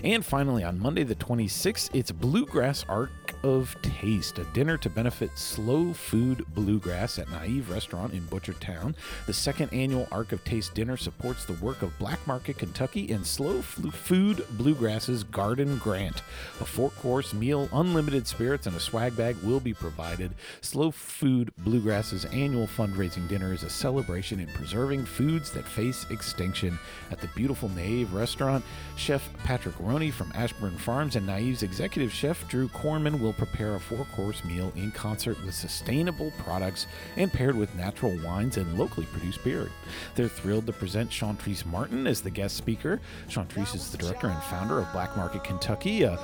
[0.05, 3.11] And finally, on Monday the 26th, it's Bluegrass Ark
[3.43, 8.95] of Taste, a dinner to benefit slow food bluegrass at Naive Restaurant in Butchertown.
[9.27, 13.27] The second annual Ark of Taste dinner supports the work of Black Market Kentucky and
[13.27, 16.23] Slow Food Bluegrass's Garden Grant.
[16.61, 20.33] A four course meal, unlimited spirits, and a swag bag will be provided.
[20.61, 26.79] Slow Food Bluegrass's annual fundraising dinner is a celebration in preserving foods that face extinction.
[27.11, 28.65] At the beautiful Naive Restaurant,
[28.97, 33.81] Chef Patrick Roney from Ashbourne Farms and Naive's executive chef Drew Corman will prepare a
[33.81, 39.07] four course meal in concert with sustainable products and paired with natural wines and locally
[39.07, 39.71] produced beer.
[40.15, 43.01] They're thrilled to present Shauntrice Martin as the guest speaker.
[43.29, 46.19] Shauntrice is the director and founder of Black Market Kentucky, a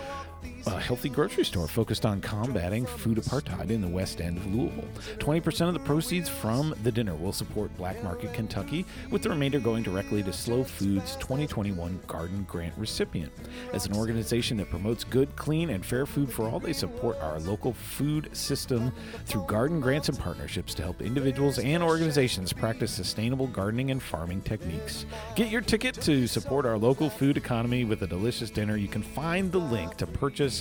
[0.66, 4.88] a healthy grocery store focused on combating food apartheid in the west end of Louisville.
[5.18, 9.60] 20% of the proceeds from the dinner will support Black Market Kentucky, with the remainder
[9.60, 13.32] going directly to Slow Foods 2021 Garden Grant recipient.
[13.72, 17.38] As an organization that promotes good, clean, and fair food for all, they support our
[17.40, 18.92] local food system
[19.26, 24.40] through garden grants and partnerships to help individuals and organizations practice sustainable gardening and farming
[24.42, 25.04] techniques.
[25.34, 28.76] Get your ticket to support our local food economy with a delicious dinner.
[28.76, 30.53] You can find the link to purchase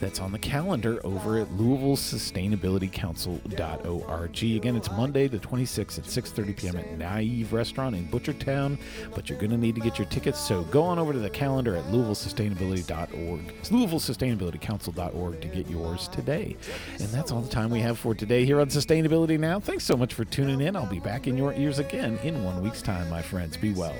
[0.00, 4.44] that's on the calendar over at louisvillesustainabilitycouncil.org.
[4.44, 6.76] Again, it's Monday the 26th at 6.30 p.m.
[6.76, 8.78] at Naive Restaurant in Butchertown,
[9.14, 11.30] but you're going to need to get your tickets, so go on over to the
[11.30, 13.54] calendar at louisvillesustainability.org.
[13.58, 16.56] It's louisvillesustainabilitycouncil.org to get yours today.
[16.98, 19.60] And that's all the time we have for today here on Sustainability Now.
[19.60, 20.76] Thanks so much for tuning in.
[20.76, 23.56] I'll be back in your ears again in one week's time, my friends.
[23.56, 23.96] Be well.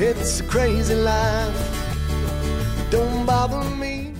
[0.00, 1.97] It's a crazy life.
[2.90, 4.17] Don't bother me.